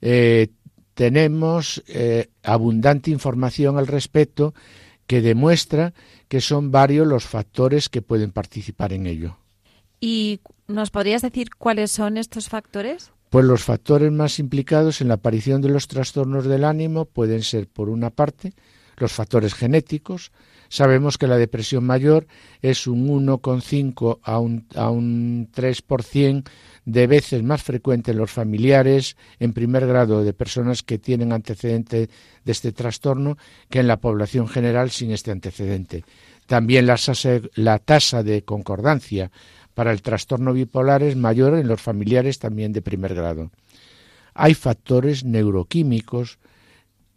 eh, 0.00 0.48
tenemos 0.94 1.82
eh, 1.86 2.30
abundante 2.42 3.10
información 3.10 3.76
al 3.76 3.86
respecto 3.86 4.54
que 5.06 5.20
demuestra 5.20 5.92
que 6.28 6.40
son 6.40 6.70
varios 6.70 7.06
los 7.06 7.24
factores 7.24 7.88
que 7.88 8.00
pueden 8.00 8.30
participar 8.30 8.92
en 8.92 9.06
ello. 9.06 9.36
¿Y 10.04 10.40
nos 10.68 10.90
podrías 10.90 11.22
decir 11.22 11.48
cuáles 11.56 11.90
son 11.90 12.18
estos 12.18 12.50
factores? 12.50 13.10
Pues 13.30 13.46
los 13.46 13.64
factores 13.64 14.12
más 14.12 14.38
implicados 14.38 15.00
en 15.00 15.08
la 15.08 15.14
aparición 15.14 15.62
de 15.62 15.70
los 15.70 15.88
trastornos 15.88 16.44
del 16.44 16.64
ánimo 16.64 17.06
pueden 17.06 17.42
ser, 17.42 17.68
por 17.68 17.88
una 17.88 18.10
parte, 18.10 18.52
los 18.98 19.12
factores 19.12 19.54
genéticos. 19.54 20.30
Sabemos 20.68 21.16
que 21.16 21.26
la 21.26 21.38
depresión 21.38 21.84
mayor 21.84 22.26
es 22.60 22.86
un 22.86 23.08
1,5 23.08 24.18
a 24.22 24.38
un, 24.40 24.66
a 24.74 24.90
un 24.90 25.50
3% 25.50 26.50
de 26.84 27.06
veces 27.06 27.42
más 27.42 27.62
frecuente 27.62 28.10
en 28.10 28.18
los 28.18 28.30
familiares 28.30 29.16
en 29.38 29.54
primer 29.54 29.86
grado 29.86 30.22
de 30.22 30.34
personas 30.34 30.82
que 30.82 30.98
tienen 30.98 31.32
antecedente 31.32 32.10
de 32.44 32.52
este 32.52 32.72
trastorno 32.72 33.38
que 33.70 33.80
en 33.80 33.88
la 33.88 34.00
población 34.00 34.48
general 34.48 34.90
sin 34.90 35.12
este 35.12 35.30
antecedente. 35.30 36.04
También 36.46 36.84
la, 36.86 37.00
la 37.54 37.78
tasa 37.78 38.22
de 38.22 38.42
concordancia 38.44 39.30
para 39.74 39.92
el 39.92 40.02
trastorno 40.02 40.52
bipolar 40.52 41.02
es 41.02 41.16
mayor 41.16 41.58
en 41.58 41.68
los 41.68 41.80
familiares 41.80 42.38
también 42.38 42.72
de 42.72 42.82
primer 42.82 43.14
grado. 43.14 43.50
Hay 44.32 44.54
factores 44.54 45.24
neuroquímicos, 45.24 46.38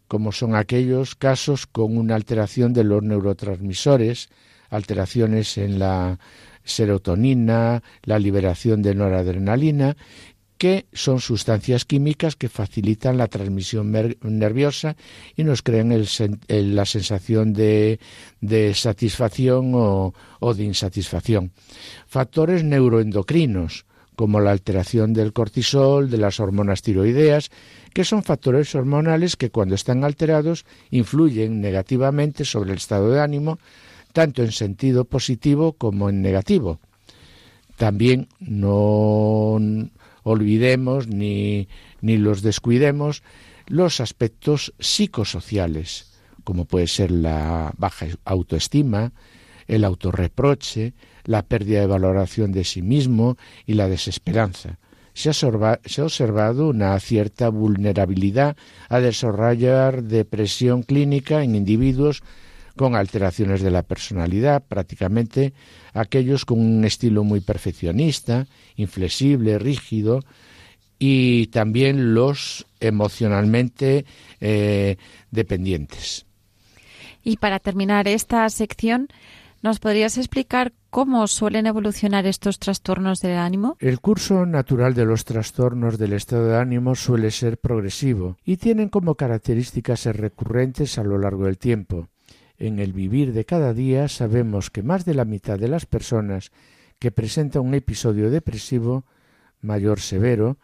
como 0.06 0.32
son 0.32 0.54
aquellos 0.54 1.14
casos 1.14 1.66
con 1.66 1.96
una 1.96 2.14
alteración 2.14 2.72
de 2.72 2.84
los 2.84 3.02
neurotransmisores, 3.02 4.28
alteraciones 4.70 5.58
en 5.58 5.78
la 5.78 6.18
serotonina, 6.64 7.82
la 8.02 8.18
liberación 8.18 8.82
de 8.82 8.94
noradrenalina, 8.94 9.96
que 10.58 10.86
son 10.92 11.20
sustancias 11.20 11.84
químicas 11.84 12.34
que 12.34 12.48
facilitan 12.48 13.16
la 13.16 13.28
transmisión 13.28 13.92
nerviosa 14.22 14.96
y 15.36 15.44
nos 15.44 15.62
crean 15.62 15.94
la 16.48 16.84
sensación 16.84 17.52
de, 17.52 18.00
satisfacción 18.74 19.72
o, 19.74 20.12
o, 20.40 20.54
de 20.54 20.64
insatisfacción. 20.64 21.52
Factores 22.08 22.64
neuroendocrinos, 22.64 23.86
como 24.16 24.40
la 24.40 24.50
alteración 24.50 25.12
del 25.12 25.32
cortisol, 25.32 26.10
de 26.10 26.18
las 26.18 26.40
hormonas 26.40 26.82
tiroideas, 26.82 27.50
que 27.94 28.04
son 28.04 28.24
factores 28.24 28.74
hormonales 28.74 29.36
que 29.36 29.50
cuando 29.50 29.76
están 29.76 30.02
alterados 30.02 30.66
influyen 30.90 31.60
negativamente 31.60 32.44
sobre 32.44 32.72
el 32.72 32.78
estado 32.78 33.10
de 33.10 33.20
ánimo, 33.20 33.60
tanto 34.12 34.42
en 34.42 34.50
sentido 34.50 35.04
positivo 35.04 35.74
como 35.74 36.10
en 36.10 36.20
negativo. 36.20 36.80
También 37.76 38.26
no 38.40 39.60
olvidemos 40.28 41.08
ni, 41.08 41.68
ni 42.00 42.16
los 42.16 42.42
descuidemos 42.42 43.22
los 43.66 44.00
aspectos 44.00 44.72
psicosociales, 44.78 46.18
como 46.44 46.64
puede 46.64 46.86
ser 46.86 47.10
la 47.10 47.72
baja 47.76 48.06
autoestima, 48.24 49.12
el 49.66 49.84
autorreproche, 49.84 50.94
la 51.24 51.42
pérdida 51.42 51.80
de 51.80 51.86
valoración 51.86 52.52
de 52.52 52.64
sí 52.64 52.80
mismo 52.80 53.36
y 53.66 53.74
la 53.74 53.88
desesperanza. 53.88 54.78
Se 55.12 55.30
ha, 55.30 55.32
se 55.32 56.00
ha, 56.00 56.04
observado 56.04 56.68
una 56.68 56.98
cierta 57.00 57.48
vulnerabilidad 57.48 58.56
a 58.88 59.00
desarrollar 59.00 60.04
depresión 60.04 60.82
clínica 60.82 61.42
en 61.42 61.54
individuos 61.54 62.22
con 62.78 62.96
alteraciones 62.96 63.60
de 63.60 63.70
la 63.70 63.82
personalidad, 63.82 64.64
prácticamente 64.66 65.52
aquellos 65.92 66.46
con 66.46 66.58
un 66.60 66.86
estilo 66.86 67.24
muy 67.24 67.42
perfeccionista, 67.42 68.46
inflexible, 68.76 69.58
rígido, 69.58 70.20
y 70.98 71.48
también 71.48 72.14
los 72.14 72.66
emocionalmente 72.80 74.06
eh, 74.40 74.96
dependientes. 75.30 76.24
Y 77.22 77.36
para 77.36 77.58
terminar 77.58 78.08
esta 78.08 78.48
sección, 78.48 79.08
¿nos 79.62 79.80
podrías 79.80 80.16
explicar 80.16 80.72
cómo 80.90 81.26
suelen 81.26 81.66
evolucionar 81.66 82.26
estos 82.26 82.58
trastornos 82.58 83.20
del 83.20 83.36
ánimo? 83.36 83.76
El 83.80 84.00
curso 84.00 84.46
natural 84.46 84.94
de 84.94 85.04
los 85.04 85.24
trastornos 85.24 85.98
del 85.98 86.14
estado 86.14 86.48
de 86.48 86.56
ánimo 86.56 86.94
suele 86.94 87.30
ser 87.30 87.58
progresivo 87.58 88.38
y 88.44 88.56
tienen 88.56 88.88
como 88.88 89.14
características 89.14 90.00
ser 90.00 90.16
recurrentes 90.16 90.98
a 90.98 91.04
lo 91.04 91.18
largo 91.18 91.44
del 91.44 91.58
tiempo 91.58 92.08
en 92.58 92.78
el 92.78 92.92
vivir 92.92 93.32
de 93.32 93.44
cada 93.44 93.72
día 93.72 94.08
sabemos 94.08 94.70
que 94.70 94.82
más 94.82 95.04
de 95.04 95.14
la 95.14 95.24
mitad 95.24 95.58
de 95.58 95.68
las 95.68 95.86
personas 95.86 96.50
que 96.98 97.10
presentan 97.10 97.62
un 97.62 97.74
episodio 97.74 98.30
depresivo 98.30 99.04
mayor 99.60 100.00
severo 100.00 100.58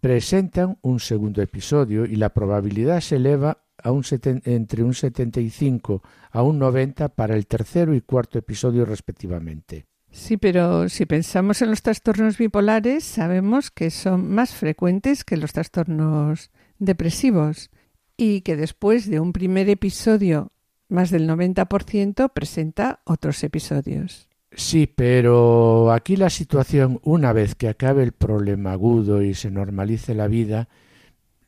presentan 0.00 0.78
un 0.82 1.00
segundo 1.00 1.42
episodio 1.42 2.04
y 2.04 2.16
la 2.16 2.30
probabilidad 2.30 3.00
se 3.00 3.16
eleva 3.16 3.58
a 3.82 3.92
un 3.92 4.02
entre 4.44 4.82
un 4.82 4.94
75 4.94 6.02
a 6.30 6.42
un 6.42 6.58
90 6.58 7.10
para 7.10 7.36
el 7.36 7.46
tercero 7.46 7.94
y 7.94 8.00
cuarto 8.00 8.38
episodio 8.38 8.84
respectivamente. 8.84 9.86
Sí, 10.10 10.36
pero 10.36 10.88
si 10.88 11.06
pensamos 11.06 11.62
en 11.62 11.70
los 11.70 11.82
trastornos 11.82 12.38
bipolares, 12.38 13.04
sabemos 13.04 13.70
que 13.70 13.90
son 13.90 14.28
más 14.28 14.54
frecuentes 14.54 15.24
que 15.24 15.36
los 15.36 15.52
trastornos 15.52 16.50
depresivos 16.78 17.70
y 18.16 18.40
que 18.40 18.56
después 18.56 19.08
de 19.08 19.20
un 19.20 19.32
primer 19.32 19.68
episodio 19.68 20.50
más 20.88 21.10
del 21.10 21.28
90% 21.28 22.32
presenta 22.32 23.00
otros 23.04 23.42
episodios. 23.44 24.28
Sí, 24.52 24.86
pero 24.86 25.92
aquí 25.92 26.16
la 26.16 26.30
situación, 26.30 27.00
una 27.02 27.32
vez 27.32 27.54
que 27.54 27.68
acabe 27.68 28.02
el 28.02 28.12
problema 28.12 28.72
agudo 28.72 29.22
y 29.22 29.34
se 29.34 29.50
normalice 29.50 30.14
la 30.14 30.26
vida, 30.26 30.68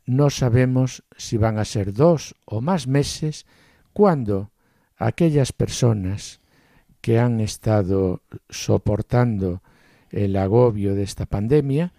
no 0.06 0.30
sabemos 0.30 1.02
si 1.16 1.36
van 1.36 1.58
a 1.58 1.64
ser 1.64 1.92
dos 1.92 2.34
o 2.44 2.60
más 2.60 2.86
meses 2.86 3.46
cuando 3.92 4.50
aquellas 4.96 5.52
personas 5.52 6.40
que 7.00 7.18
han 7.18 7.40
estado 7.40 8.22
soportando 8.48 9.62
el 10.10 10.36
agobio 10.36 10.94
de 10.94 11.02
esta 11.02 11.26
pandemia 11.26 11.92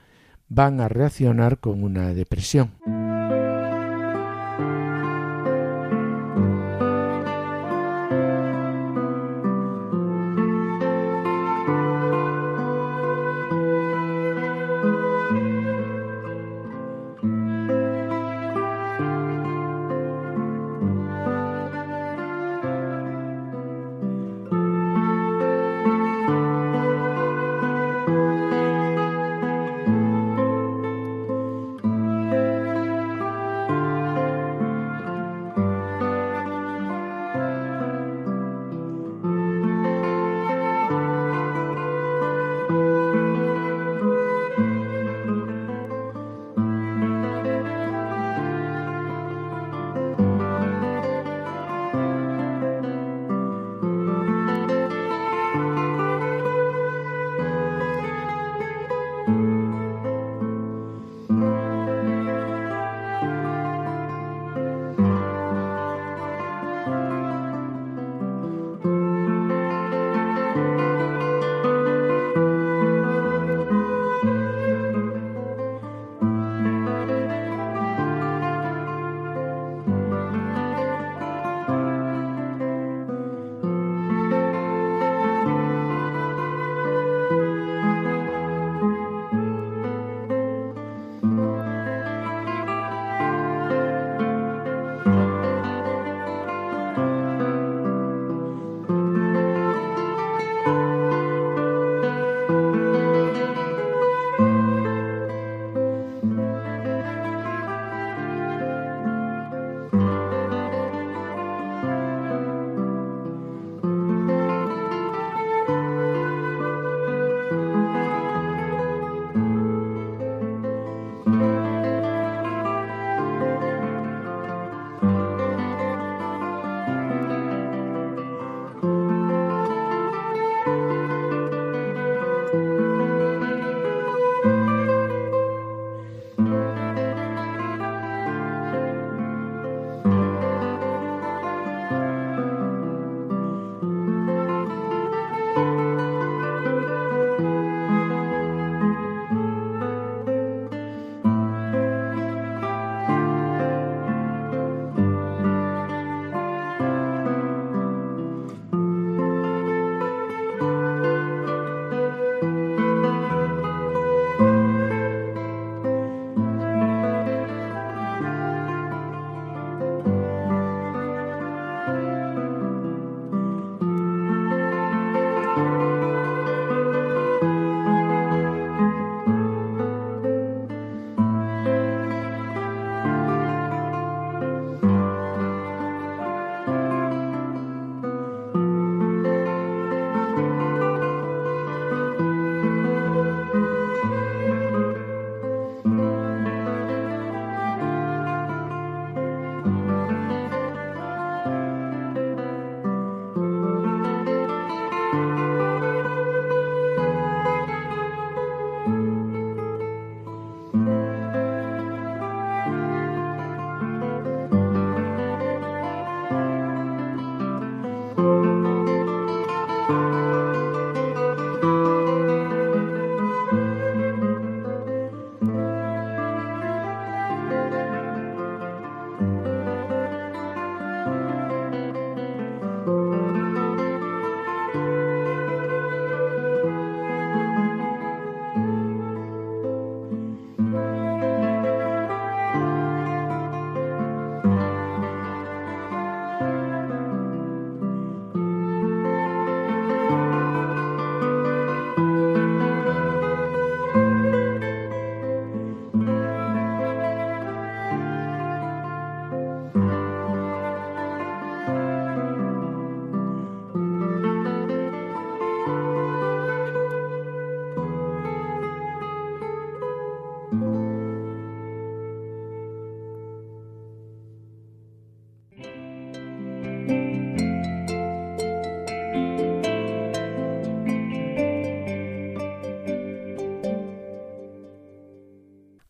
van 0.49 0.82
a 0.82 0.89
reaccionar 0.89 1.60
con 1.60 1.84
una 1.84 2.13
depresión. 2.13 2.71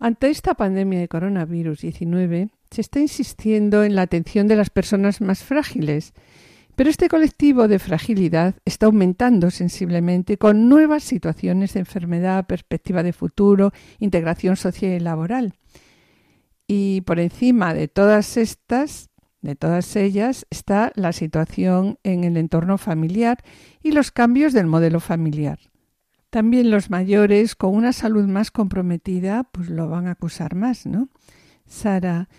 Ante 0.04 0.32
esta 0.32 0.56
pandemia 0.56 0.99
de 0.99 1.08
coronavirus 1.08 1.82
19, 1.82 2.49
se 2.72 2.82
está 2.82 2.99
insistiendo 2.99 3.84
en 3.84 3.93
la 3.93 4.02
atención 4.02 4.47
de 4.47 4.56
las 4.56 4.72
personas 4.72 5.22
más 5.22 5.43
frágiles, 5.43 6.14
pero 6.76 6.89
este 6.89 7.08
colectivo 7.08 7.68
de 7.68 7.78
fragilidad 7.78 8.56
está 8.66 8.88
aumentando 8.88 9.52
sensiblemente 9.52 10.39
con 10.39 10.68
nuevas 10.68 11.04
situaciones 11.04 11.76
de 11.76 11.82
enfermedad, 11.82 12.47
perspectiva 12.47 13.04
de 13.04 13.14
futuro, 13.14 13.74
integración 13.99 14.56
social 14.56 14.93
y 14.93 14.99
laboral. 15.02 15.54
Y 16.66 17.02
por 17.02 17.20
encima 17.20 17.76
de 17.76 17.88
todas 17.88 18.38
estas, 18.38 19.12
de 19.41 19.56
todas 19.56 19.95
ellas, 19.95 20.47
está 20.49 20.91
la 20.95 21.14
situación 21.14 21.99
en 22.02 22.24
el 22.24 22.38
entorno 22.38 22.80
familiar 22.80 23.38
y 23.84 23.91
los 23.91 24.10
cambios 24.10 24.52
del 24.52 24.66
modelo 24.66 24.99
familiar. 24.99 25.60
También 26.32 26.71
los 26.71 26.89
mayores 26.89 27.55
con 27.55 27.75
una 27.75 27.91
salud 27.91 28.25
más 28.25 28.51
comprometida, 28.51 29.43
pues 29.51 29.69
lo 29.69 29.89
van 29.89 30.07
a 30.07 30.11
acusar 30.11 30.55
más, 30.55 30.86
¿no? 30.86 31.09
Sara, 31.67 32.29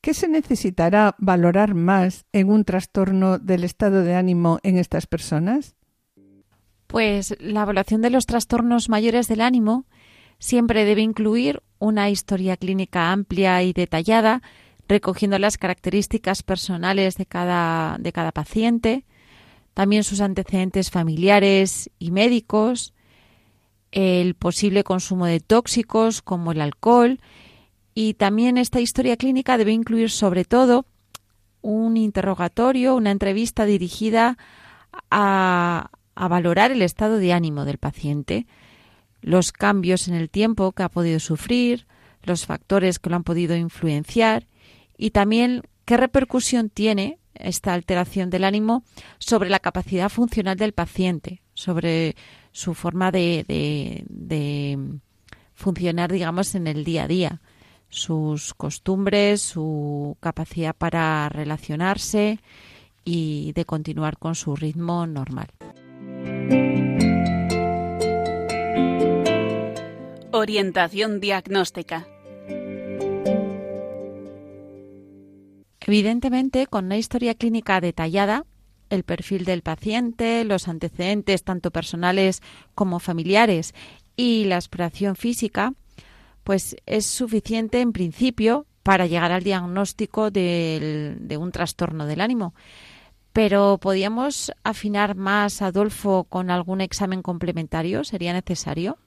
¿qué 0.00 0.14
se 0.14 0.26
necesitará 0.26 1.14
valorar 1.18 1.74
más 1.74 2.26
en 2.32 2.50
un 2.50 2.64
trastorno 2.64 3.38
del 3.38 3.62
estado 3.62 4.02
de 4.02 4.16
ánimo 4.16 4.58
en 4.64 4.78
estas 4.78 5.06
personas? 5.06 5.76
Pues 6.88 7.36
la 7.38 7.62
evaluación 7.62 8.02
de 8.02 8.10
los 8.10 8.26
trastornos 8.26 8.88
mayores 8.88 9.28
del 9.28 9.42
ánimo 9.42 9.86
siempre 10.40 10.84
debe 10.84 11.02
incluir 11.02 11.62
una 11.78 12.10
historia 12.10 12.56
clínica 12.56 13.12
amplia 13.12 13.62
y 13.62 13.72
detallada, 13.72 14.42
recogiendo 14.88 15.38
las 15.38 15.56
características 15.56 16.42
personales 16.42 17.16
de 17.16 17.26
cada, 17.26 17.96
de 18.00 18.10
cada 18.10 18.32
paciente, 18.32 19.04
también 19.78 20.02
sus 20.02 20.20
antecedentes 20.20 20.90
familiares 20.90 21.88
y 22.00 22.10
médicos, 22.10 22.94
el 23.92 24.34
posible 24.34 24.82
consumo 24.82 25.24
de 25.26 25.38
tóxicos 25.38 26.20
como 26.20 26.50
el 26.50 26.62
alcohol 26.62 27.20
y 27.94 28.14
también 28.14 28.58
esta 28.58 28.80
historia 28.80 29.16
clínica 29.16 29.56
debe 29.56 29.70
incluir 29.70 30.10
sobre 30.10 30.44
todo 30.44 30.84
un 31.62 31.96
interrogatorio, 31.96 32.96
una 32.96 33.12
entrevista 33.12 33.66
dirigida 33.66 34.36
a, 35.12 35.92
a 36.16 36.26
valorar 36.26 36.72
el 36.72 36.82
estado 36.82 37.18
de 37.18 37.32
ánimo 37.32 37.64
del 37.64 37.78
paciente, 37.78 38.48
los 39.20 39.52
cambios 39.52 40.08
en 40.08 40.14
el 40.14 40.28
tiempo 40.28 40.72
que 40.72 40.82
ha 40.82 40.88
podido 40.88 41.20
sufrir, 41.20 41.86
los 42.24 42.46
factores 42.46 42.98
que 42.98 43.10
lo 43.10 43.14
han 43.14 43.22
podido 43.22 43.54
influenciar 43.54 44.48
y 44.96 45.10
también 45.10 45.62
qué 45.84 45.96
repercusión 45.96 46.68
tiene 46.68 47.20
esta 47.38 47.74
alteración 47.74 48.30
del 48.30 48.44
ánimo 48.44 48.84
sobre 49.18 49.50
la 49.50 49.60
capacidad 49.60 50.08
funcional 50.08 50.56
del 50.56 50.72
paciente, 50.72 51.42
sobre 51.54 52.16
su 52.52 52.74
forma 52.74 53.10
de, 53.10 53.44
funcionar, 55.54 56.12
digamos, 56.12 56.54
en 56.54 56.66
el 56.66 56.84
día 56.84 57.04
a 57.04 57.08
día, 57.08 57.40
sus 57.88 58.54
costumbres, 58.54 59.40
su 59.40 60.16
capacidad 60.20 60.74
para 60.74 61.28
relacionarse 61.28 62.40
y 63.04 63.52
de 63.52 63.64
continuar 63.64 64.18
con 64.18 64.34
su 64.34 64.54
ritmo 64.56 65.06
normal. 65.06 65.48
Orientación 70.32 71.20
diagnóstica. 71.20 72.06
Evidentemente, 75.88 76.66
con 76.66 76.84
una 76.84 76.98
historia 76.98 77.34
clínica 77.34 77.80
detallada, 77.80 78.44
el 78.90 79.04
perfil 79.04 79.46
del 79.46 79.62
paciente, 79.62 80.44
los 80.44 80.68
antecedentes 80.68 81.44
tanto 81.44 81.70
personales 81.70 82.42
como 82.74 82.98
familiares 82.98 83.72
y 84.14 84.44
la 84.44 84.56
exploración 84.56 85.16
física, 85.16 85.72
pues 86.44 86.76
es 86.84 87.06
suficiente 87.06 87.80
en 87.80 87.94
principio 87.94 88.66
para 88.82 89.06
llegar 89.06 89.32
al 89.32 89.42
diagnóstico 89.42 90.30
de 90.30 91.38
un 91.40 91.52
trastorno 91.52 92.04
del 92.04 92.20
ánimo. 92.20 92.54
Pero 93.32 93.78
¿podríamos 93.78 94.52
afinar 94.64 95.14
más, 95.14 95.62
Adolfo, 95.62 96.24
con 96.24 96.50
algún 96.50 96.82
examen 96.82 97.22
complementario? 97.22 98.04
¿Sería 98.04 98.34
necesario? 98.34 98.98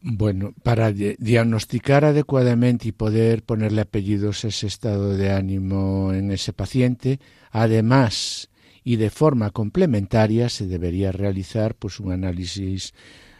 Bueno, 0.00 0.54
para 0.62 0.92
diagnosticar 0.92 2.04
adecuadamente 2.04 2.88
y 2.88 2.92
poder 2.92 3.42
ponerle 3.42 3.80
apellidos 3.80 4.44
ese 4.44 4.68
estado 4.68 5.16
de 5.16 5.32
ánimo 5.32 6.12
en 6.12 6.30
ese 6.30 6.52
paciente, 6.52 7.18
además 7.50 8.48
y 8.84 8.96
de 8.96 9.10
forma 9.10 9.50
complementaria 9.50 10.48
se 10.48 10.66
debería 10.66 11.10
realizar 11.10 11.74
pues 11.74 11.98
un 11.98 12.12
análisis 12.12 12.94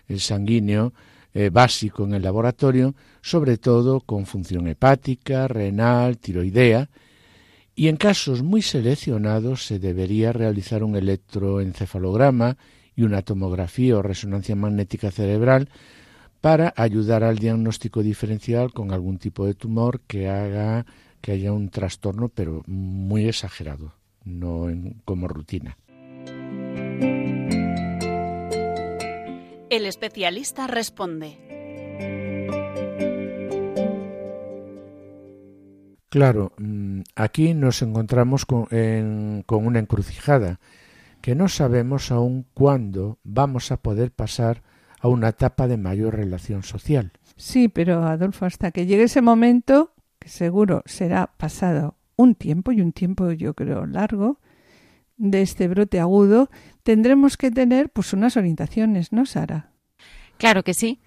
eh, 0.09 0.19
sanguíneo 0.19 0.93
eh, 1.33 1.51
básico 1.51 2.05
en 2.05 2.15
el 2.15 2.23
laboratorio, 2.23 2.97
sobre 3.23 3.57
todo 3.57 4.01
con 4.01 4.27
función 4.27 4.67
hepática, 4.67 5.47
renal, 5.47 6.19
tiroidea, 6.19 6.91
y 7.77 7.87
en 7.87 7.97
casos 7.97 8.43
muy 8.43 8.63
seleccionados 8.63 9.65
se 9.65 9.79
debería 9.79 10.33
realizar 10.33 10.83
un 10.83 10.97
electroencefalograma 10.97 12.57
y 12.97 13.05
una 13.05 13.23
tomografía 13.23 13.97
o 13.97 14.03
resonancia 14.03 14.57
magnética 14.57 15.13
cerebral 15.13 15.69
para 16.41 16.72
ayudar 16.76 17.24
al 17.24 17.39
diagnóstico 17.39 18.03
diferencial 18.03 18.72
con 18.72 18.93
algún 18.93 19.18
tipo 19.18 19.47
de 19.47 19.55
tumor 19.55 20.01
que 20.01 20.28
haga 20.28 20.86
que 21.20 21.32
haya 21.32 21.53
un 21.53 21.68
trastorno, 21.70 22.28
pero 22.28 22.62
muy 22.66 23.26
exagerado, 23.28 23.93
no 24.24 24.68
como 25.05 25.26
rutina. 25.26 25.76
El 29.70 29.84
especialista 29.84 30.66
responde. 30.66 31.36
Claro, 36.09 36.53
mm, 36.57 37.01
aquí 37.16 37.53
nos 37.53 37.82
encontramos 37.82 38.47
con, 38.47 38.64
con 39.45 39.66
una 39.66 39.78
encrucijada, 39.78 40.59
que 41.20 41.34
no 41.34 41.49
sabemos 41.49 42.11
aún 42.11 42.47
cuándo 42.55 43.18
vamos 43.24 43.70
a 43.72 43.76
poder 43.76 44.11
pasar 44.12 44.62
a 45.01 45.09
una 45.09 45.29
etapa 45.29 45.69
de 45.69 45.77
mayor 45.77 46.17
relación 46.17 46.63
social. 46.63 47.13
Sí, 47.37 47.69
pero 47.69 48.05
Adolfo, 48.05 48.47
hasta 48.47 48.71
que 48.73 48.87
llegue 48.87 49.05
ese 49.05 49.23
momento, 49.23 49.95
que 50.19 50.29
seguro 50.29 50.83
será 50.87 51.33
pasado 51.37 51.97
un 52.17 52.35
tiempo 52.35 52.73
y 52.73 52.81
un 52.81 52.93
tiempo 52.93 53.31
yo 53.33 53.55
creo 53.55 53.87
largo, 53.87 54.41
de 55.17 55.43
este 55.43 55.69
brote 55.69 56.01
agudo, 56.01 56.49
tendremos 56.83 57.37
que 57.37 57.51
tener 57.51 57.91
pues 57.91 58.13
unas 58.13 58.37
orientaciones, 58.37 59.13
¿no, 59.13 59.27
Sara? 59.27 59.73
Claro 60.37 60.63
que 60.63 60.75
sí. 60.75 61.01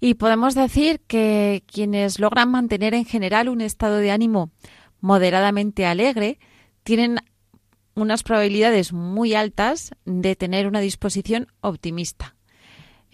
Y 0.00 0.14
podemos 0.14 0.54
decir 0.54 1.00
que 1.06 1.62
quienes 1.66 2.18
logran 2.18 2.50
mantener 2.50 2.94
en 2.94 3.04
general 3.04 3.48
un 3.48 3.60
estado 3.60 3.98
de 3.98 4.10
ánimo 4.10 4.50
moderadamente 5.00 5.86
alegre 5.86 6.38
tienen 6.82 7.18
unas 7.94 8.22
probabilidades 8.22 8.92
muy 8.92 9.34
altas 9.34 9.94
de 10.04 10.36
tener 10.36 10.66
una 10.66 10.80
disposición 10.80 11.46
optimista. 11.60 12.33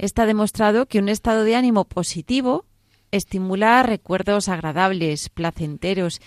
Está 0.00 0.24
demostrado 0.24 0.86
que 0.86 0.98
un 0.98 1.10
estado 1.10 1.44
de 1.44 1.56
ánimo 1.56 1.84
positivo 1.84 2.64
estimula 3.10 3.82
recuerdos 3.82 4.48
agradables, 4.48 5.28
placenteros 5.28 6.22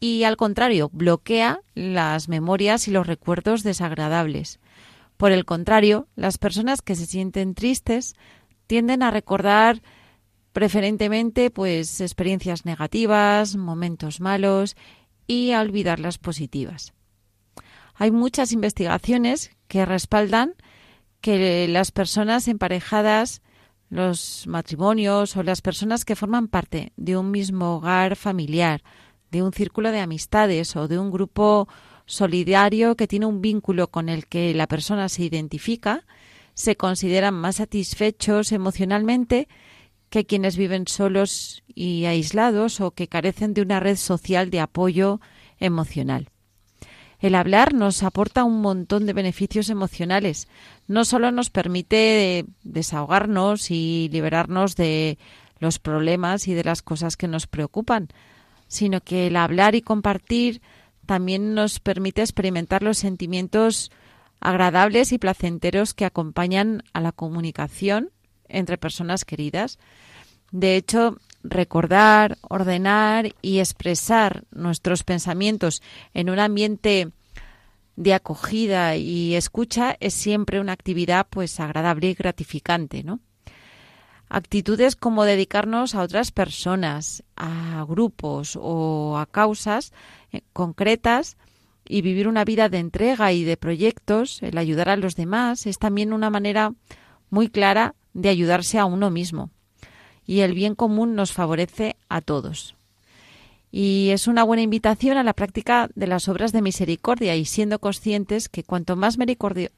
y 0.00 0.24
al 0.24 0.38
contrario, 0.38 0.88
bloquea 0.90 1.60
las 1.74 2.30
memorias 2.30 2.88
y 2.88 2.92
los 2.92 3.06
recuerdos 3.06 3.62
desagradables. 3.62 4.58
Por 5.18 5.32
el 5.32 5.44
contrario, 5.44 6.08
las 6.16 6.38
personas 6.38 6.80
que 6.80 6.94
se 6.94 7.04
sienten 7.04 7.54
tristes 7.54 8.14
tienden 8.66 9.02
a 9.02 9.10
recordar 9.10 9.82
preferentemente 10.54 11.50
pues 11.50 12.00
experiencias 12.00 12.64
negativas, 12.64 13.54
momentos 13.54 14.20
malos 14.20 14.76
y 15.26 15.52
a 15.52 15.60
olvidar 15.60 16.00
las 16.00 16.16
positivas. 16.16 16.94
Hay 17.96 18.12
muchas 18.12 18.52
investigaciones 18.52 19.50
que 19.68 19.84
respaldan 19.84 20.54
que 21.20 21.68
las 21.68 21.90
personas 21.92 22.48
emparejadas, 22.48 23.42
los 23.88 24.46
matrimonios 24.46 25.36
o 25.36 25.42
las 25.42 25.62
personas 25.62 26.04
que 26.04 26.16
forman 26.16 26.48
parte 26.48 26.92
de 26.96 27.16
un 27.16 27.30
mismo 27.30 27.76
hogar 27.76 28.16
familiar, 28.16 28.82
de 29.30 29.42
un 29.42 29.52
círculo 29.52 29.92
de 29.92 30.00
amistades 30.00 30.76
o 30.76 30.88
de 30.88 30.98
un 30.98 31.10
grupo 31.10 31.68
solidario 32.06 32.96
que 32.96 33.06
tiene 33.06 33.26
un 33.26 33.40
vínculo 33.40 33.90
con 33.90 34.08
el 34.08 34.26
que 34.26 34.54
la 34.54 34.66
persona 34.66 35.08
se 35.08 35.24
identifica, 35.24 36.04
se 36.54 36.76
consideran 36.76 37.34
más 37.34 37.56
satisfechos 37.56 38.52
emocionalmente 38.52 39.48
que 40.08 40.26
quienes 40.26 40.56
viven 40.56 40.88
solos 40.88 41.62
y 41.68 42.04
aislados 42.06 42.80
o 42.80 42.90
que 42.90 43.08
carecen 43.08 43.54
de 43.54 43.62
una 43.62 43.78
red 43.78 43.96
social 43.96 44.50
de 44.50 44.60
apoyo 44.60 45.20
emocional. 45.58 46.30
El 47.20 47.34
hablar 47.34 47.74
nos 47.74 48.02
aporta 48.02 48.44
un 48.44 48.62
montón 48.62 49.04
de 49.04 49.12
beneficios 49.12 49.68
emocionales. 49.68 50.48
No 50.88 51.04
solo 51.04 51.30
nos 51.30 51.50
permite 51.50 52.46
desahogarnos 52.64 53.70
y 53.70 54.08
liberarnos 54.10 54.74
de 54.74 55.18
los 55.58 55.78
problemas 55.78 56.48
y 56.48 56.54
de 56.54 56.64
las 56.64 56.80
cosas 56.80 57.18
que 57.18 57.28
nos 57.28 57.46
preocupan, 57.46 58.08
sino 58.68 59.02
que 59.02 59.26
el 59.26 59.36
hablar 59.36 59.74
y 59.74 59.82
compartir 59.82 60.62
también 61.04 61.54
nos 61.54 61.78
permite 61.78 62.22
experimentar 62.22 62.82
los 62.82 62.96
sentimientos 62.96 63.90
agradables 64.40 65.12
y 65.12 65.18
placenteros 65.18 65.92
que 65.92 66.06
acompañan 66.06 66.82
a 66.94 67.00
la 67.02 67.12
comunicación 67.12 68.10
entre 68.48 68.78
personas 68.78 69.26
queridas. 69.26 69.78
De 70.50 70.76
hecho, 70.76 71.18
recordar, 71.42 72.38
ordenar 72.42 73.34
y 73.42 73.58
expresar 73.58 74.44
nuestros 74.50 75.04
pensamientos 75.04 75.82
en 76.14 76.30
un 76.30 76.38
ambiente 76.38 77.12
de 77.96 78.14
acogida 78.14 78.96
y 78.96 79.34
escucha 79.34 79.96
es 80.00 80.14
siempre 80.14 80.60
una 80.60 80.72
actividad 80.72 81.26
pues 81.28 81.60
agradable 81.60 82.08
y 82.08 82.14
gratificante, 82.14 83.02
¿no? 83.04 83.20
Actitudes 84.28 84.94
como 84.94 85.24
dedicarnos 85.24 85.94
a 85.94 86.02
otras 86.02 86.30
personas, 86.30 87.24
a 87.36 87.84
grupos 87.88 88.56
o 88.60 89.18
a 89.18 89.26
causas 89.26 89.92
eh, 90.30 90.42
concretas 90.52 91.36
y 91.84 92.02
vivir 92.02 92.28
una 92.28 92.44
vida 92.44 92.68
de 92.68 92.78
entrega 92.78 93.32
y 93.32 93.42
de 93.42 93.56
proyectos, 93.56 94.42
el 94.42 94.56
ayudar 94.56 94.88
a 94.88 94.96
los 94.96 95.16
demás, 95.16 95.66
es 95.66 95.78
también 95.78 96.12
una 96.12 96.30
manera 96.30 96.72
muy 97.28 97.48
clara 97.48 97.96
de 98.14 98.28
ayudarse 98.28 98.78
a 98.78 98.84
uno 98.84 99.10
mismo. 99.10 99.50
Y 100.30 100.42
el 100.42 100.54
bien 100.54 100.76
común 100.76 101.16
nos 101.16 101.32
favorece 101.32 101.96
a 102.08 102.20
todos. 102.20 102.76
Y 103.72 104.10
es 104.12 104.28
una 104.28 104.44
buena 104.44 104.62
invitación 104.62 105.18
a 105.18 105.24
la 105.24 105.32
práctica 105.32 105.90
de 105.96 106.06
las 106.06 106.28
obras 106.28 106.52
de 106.52 106.62
misericordia 106.62 107.34
y 107.34 107.44
siendo 107.44 107.80
conscientes 107.80 108.48
que 108.48 108.62
cuanto 108.62 108.94
más 108.94 109.18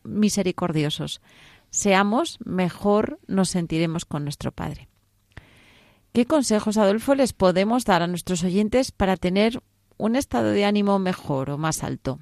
misericordiosos 0.05 1.23
seamos, 1.71 2.37
mejor 2.45 3.19
nos 3.27 3.49
sentiremos 3.49 4.05
con 4.05 4.25
nuestro 4.25 4.53
Padre. 4.53 4.89
¿Qué 6.13 6.27
consejos, 6.27 6.77
Adolfo, 6.77 7.15
les 7.15 7.33
podemos 7.33 7.87
dar 7.87 8.03
a 8.03 8.07
nuestros 8.07 8.45
oyentes 8.45 8.93
para 8.93 9.17
tener 9.17 9.63
un 9.97 10.17
estado 10.17 10.51
de 10.51 10.67
ánimo 10.67 10.99
mejor 10.99 11.49
o 11.49 11.57
más 11.57 11.83
alto? 11.83 12.19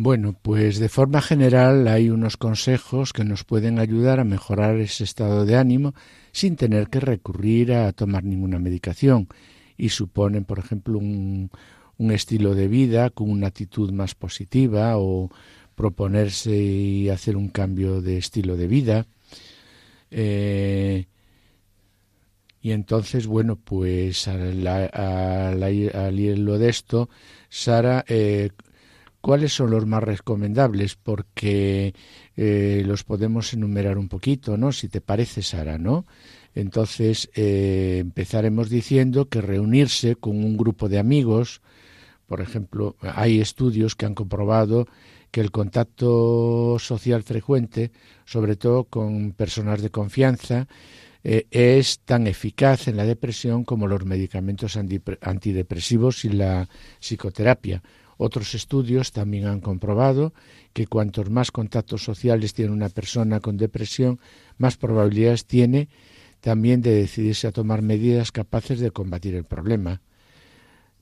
Bueno, 0.00 0.32
pues 0.40 0.78
de 0.78 0.88
forma 0.88 1.20
general 1.20 1.88
hay 1.88 2.08
unos 2.08 2.36
consejos 2.36 3.12
que 3.12 3.24
nos 3.24 3.42
pueden 3.42 3.80
ayudar 3.80 4.20
a 4.20 4.24
mejorar 4.24 4.76
ese 4.76 5.02
estado 5.02 5.44
de 5.44 5.56
ánimo 5.56 5.92
sin 6.30 6.54
tener 6.54 6.86
que 6.88 7.00
recurrir 7.00 7.72
a 7.72 7.92
tomar 7.92 8.22
ninguna 8.22 8.60
medicación 8.60 9.26
y 9.76 9.88
suponen, 9.88 10.44
por 10.44 10.60
ejemplo, 10.60 11.00
un, 11.00 11.50
un 11.96 12.12
estilo 12.12 12.54
de 12.54 12.68
vida 12.68 13.10
con 13.10 13.28
una 13.28 13.48
actitud 13.48 13.90
más 13.90 14.14
positiva 14.14 14.96
o 14.98 15.30
proponerse 15.74 16.56
y 16.56 17.08
hacer 17.08 17.36
un 17.36 17.48
cambio 17.48 18.00
de 18.00 18.18
estilo 18.18 18.56
de 18.56 18.68
vida. 18.68 19.06
Eh, 20.12 21.06
y 22.62 22.70
entonces, 22.70 23.26
bueno, 23.26 23.56
pues 23.56 24.28
al, 24.28 24.64
al, 24.64 26.20
hilo 26.20 26.56
de 26.56 26.68
esto, 26.68 27.10
Sara, 27.48 28.04
eh, 28.06 28.50
¿cuáles 29.20 29.52
son 29.52 29.70
los 29.70 29.86
más 29.86 30.02
recomendables? 30.02 30.96
Porque 30.96 31.94
eh, 32.36 32.82
los 32.86 33.04
podemos 33.04 33.52
enumerar 33.52 33.98
un 33.98 34.08
poquito, 34.08 34.56
¿no? 34.56 34.72
Si 34.72 34.88
te 34.88 35.00
parece, 35.00 35.42
Sara, 35.42 35.78
¿no? 35.78 36.06
Entonces, 36.54 37.30
empezaremos 37.34 38.68
diciendo 38.68 39.28
que 39.28 39.40
reunirse 39.40 40.16
con 40.16 40.44
un 40.44 40.56
grupo 40.56 40.88
de 40.88 40.98
amigos, 40.98 41.60
por 42.26 42.40
ejemplo, 42.40 42.96
hay 43.00 43.40
estudios 43.40 43.94
que 43.94 44.06
han 44.06 44.14
comprobado 44.14 44.86
que 45.30 45.40
el 45.40 45.50
contacto 45.50 46.78
social 46.78 47.22
frecuente, 47.22 47.90
sobre 48.24 48.56
todo 48.56 48.84
con 48.84 49.32
personas 49.32 49.82
de 49.82 49.90
confianza, 49.90 50.66
eh, 51.24 51.46
es 51.50 52.00
tan 52.00 52.26
eficaz 52.26 52.88
en 52.88 52.96
la 52.96 53.04
depresión 53.04 53.64
como 53.64 53.86
los 53.86 54.04
medicamentos 54.04 54.76
antidepresivos 54.76 56.24
y 56.24 56.30
la 56.30 56.68
psicoterapia. 57.00 57.82
Otros 58.18 58.54
estudios 58.54 59.12
también 59.12 59.46
han 59.46 59.60
comprobado 59.60 60.34
que 60.72 60.88
cuantos 60.88 61.30
más 61.30 61.52
contactos 61.52 62.02
sociales 62.02 62.52
tiene 62.52 62.72
una 62.72 62.88
persona 62.88 63.38
con 63.38 63.56
depresión, 63.56 64.18
más 64.58 64.76
probabilidades 64.76 65.46
tiene 65.46 65.88
también 66.40 66.82
de 66.82 66.92
decidirse 66.92 67.46
a 67.46 67.52
tomar 67.52 67.80
medidas 67.80 68.32
capaces 68.32 68.80
de 68.80 68.90
combatir 68.90 69.36
el 69.36 69.44
problema. 69.44 70.02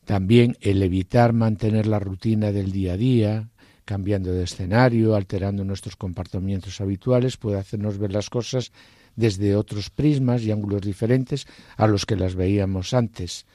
También 0.04 0.56
el 0.60 0.82
evitar 0.82 1.32
mantener 1.32 1.86
la 1.86 1.98
rutina 1.98 2.52
del 2.52 2.70
día 2.70 2.92
a 2.92 2.96
día, 2.96 3.48
cambiando 3.86 4.32
de 4.32 4.44
escenario, 4.44 5.16
alterando 5.16 5.64
nuestros 5.64 5.96
comportamientos 5.96 6.80
habituales, 6.80 7.38
puede 7.38 7.58
hacernos 7.58 7.98
ver 7.98 8.12
las 8.12 8.28
cosas 8.28 8.72
desde 9.16 9.56
otros 9.56 9.88
prismas 9.88 10.42
y 10.42 10.52
ángulos 10.52 10.82
diferentes 10.82 11.46
a 11.76 11.86
los 11.86 12.04
que 12.04 12.16
las 12.16 12.34
veíamos 12.34 12.92
antes. 12.92 13.46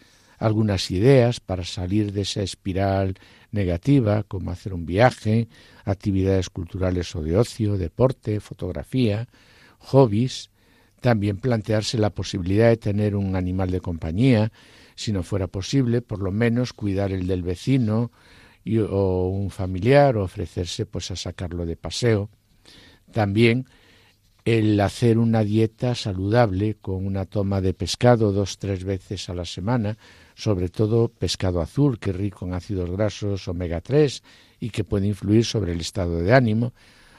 Algunas 0.41 0.89
ideas 0.89 1.39
para 1.39 1.63
salir 1.63 2.13
de 2.13 2.21
esa 2.21 2.41
espiral 2.41 3.13
negativa, 3.51 4.23
como 4.23 4.49
hacer 4.49 4.73
un 4.73 4.87
viaje, 4.87 5.47
actividades 5.85 6.49
culturales 6.49 7.15
o 7.15 7.21
de 7.21 7.37
ocio, 7.37 7.77
deporte, 7.77 8.39
fotografía, 8.39 9.27
hobbies, 9.77 10.49
también 10.99 11.37
plantearse 11.37 11.99
la 11.99 12.09
posibilidad 12.09 12.69
de 12.69 12.77
tener 12.77 13.15
un 13.15 13.35
animal 13.35 13.69
de 13.69 13.81
compañía, 13.81 14.51
si 14.95 15.11
no 15.11 15.21
fuera 15.21 15.45
posible, 15.45 16.01
por 16.01 16.23
lo 16.23 16.31
menos 16.31 16.73
cuidar 16.73 17.11
el 17.11 17.27
del 17.27 17.43
vecino, 17.43 18.09
o 18.89 19.27
un 19.27 19.51
familiar 19.51 20.17
o 20.17 20.23
ofrecerse 20.23 20.87
pues 20.87 21.11
a 21.11 21.15
sacarlo 21.15 21.67
de 21.67 21.75
paseo. 21.75 22.31
También 23.11 23.67
el 24.43 24.79
hacer 24.79 25.19
una 25.19 25.43
dieta 25.43 25.93
saludable 25.93 26.77
con 26.81 27.05
una 27.05 27.25
toma 27.25 27.61
de 27.61 27.75
pescado 27.75 28.31
dos 28.31 28.57
tres 28.57 28.83
veces 28.83 29.29
a 29.29 29.35
la 29.35 29.45
semana, 29.45 29.99
sobre 30.41 30.69
todo 30.69 31.07
pescado 31.07 31.61
azul, 31.61 31.99
que 31.99 32.09
es 32.09 32.15
rico 32.15 32.47
en 32.47 32.55
ácidos 32.55 32.89
grasos 32.89 33.47
omega 33.47 33.79
3 33.79 34.23
y 34.59 34.71
que 34.71 34.83
puede 34.83 35.05
influir 35.05 35.45
sobre 35.45 35.71
el 35.71 35.81
estado 35.81 36.17
de 36.17 36.33
ánimo, 36.33 36.73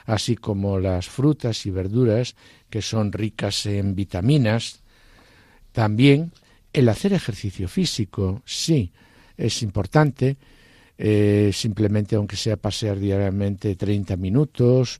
así 0.05 0.35
como 0.35 0.77
las 0.77 1.07
frutas 1.07 1.65
y 1.65 1.71
verduras 1.71 2.35
que 2.69 2.81
son 2.81 3.13
ricas 3.13 3.65
en 3.65 3.95
vitaminas. 3.95 4.83
También 5.71 6.33
el 6.73 6.89
hacer 6.89 7.13
ejercicio 7.13 7.69
físico, 7.69 8.41
sí, 8.43 8.91
es 9.37 9.63
importante, 9.63 10.35
eh, 10.97 11.51
simplemente 11.53 12.17
aunque 12.17 12.35
sea 12.35 12.57
pasear 12.57 12.99
diariamente 12.99 13.77
30 13.77 14.17
minutos, 14.17 14.99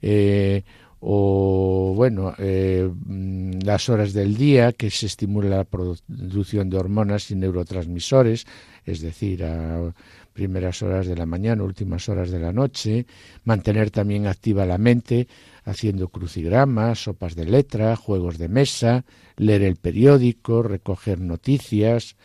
eh, 0.00 0.62
o 1.06 1.92
bueno, 1.94 2.34
eh, 2.38 2.88
mm, 2.90 3.58
las 3.62 3.90
horas 3.90 4.14
del 4.14 4.38
día 4.38 4.72
que 4.72 4.90
se 4.90 5.04
estimula 5.04 5.50
la 5.50 5.64
producción 5.64 6.70
de 6.70 6.78
hormonas 6.78 7.30
y 7.30 7.34
neurotransmisores, 7.36 8.46
es 8.86 9.00
decir, 9.02 9.44
a 9.44 9.92
primeras 10.32 10.82
horas 10.82 11.06
de 11.06 11.14
la 11.14 11.26
mañana, 11.26 11.62
últimas 11.62 12.08
horas 12.08 12.30
de 12.30 12.38
la 12.38 12.54
noche, 12.54 13.04
mantener 13.44 13.90
también 13.90 14.26
activa 14.26 14.64
la 14.64 14.78
mente 14.78 15.28
haciendo 15.64 16.08
crucigramas, 16.08 17.04
sopas 17.04 17.34
de 17.36 17.44
letra, 17.44 17.96
juegos 17.96 18.38
de 18.38 18.48
mesa, 18.48 19.04
leer 19.36 19.62
el 19.62 19.76
periódico, 19.76 20.62
recoger 20.62 21.20
noticias, 21.20 22.16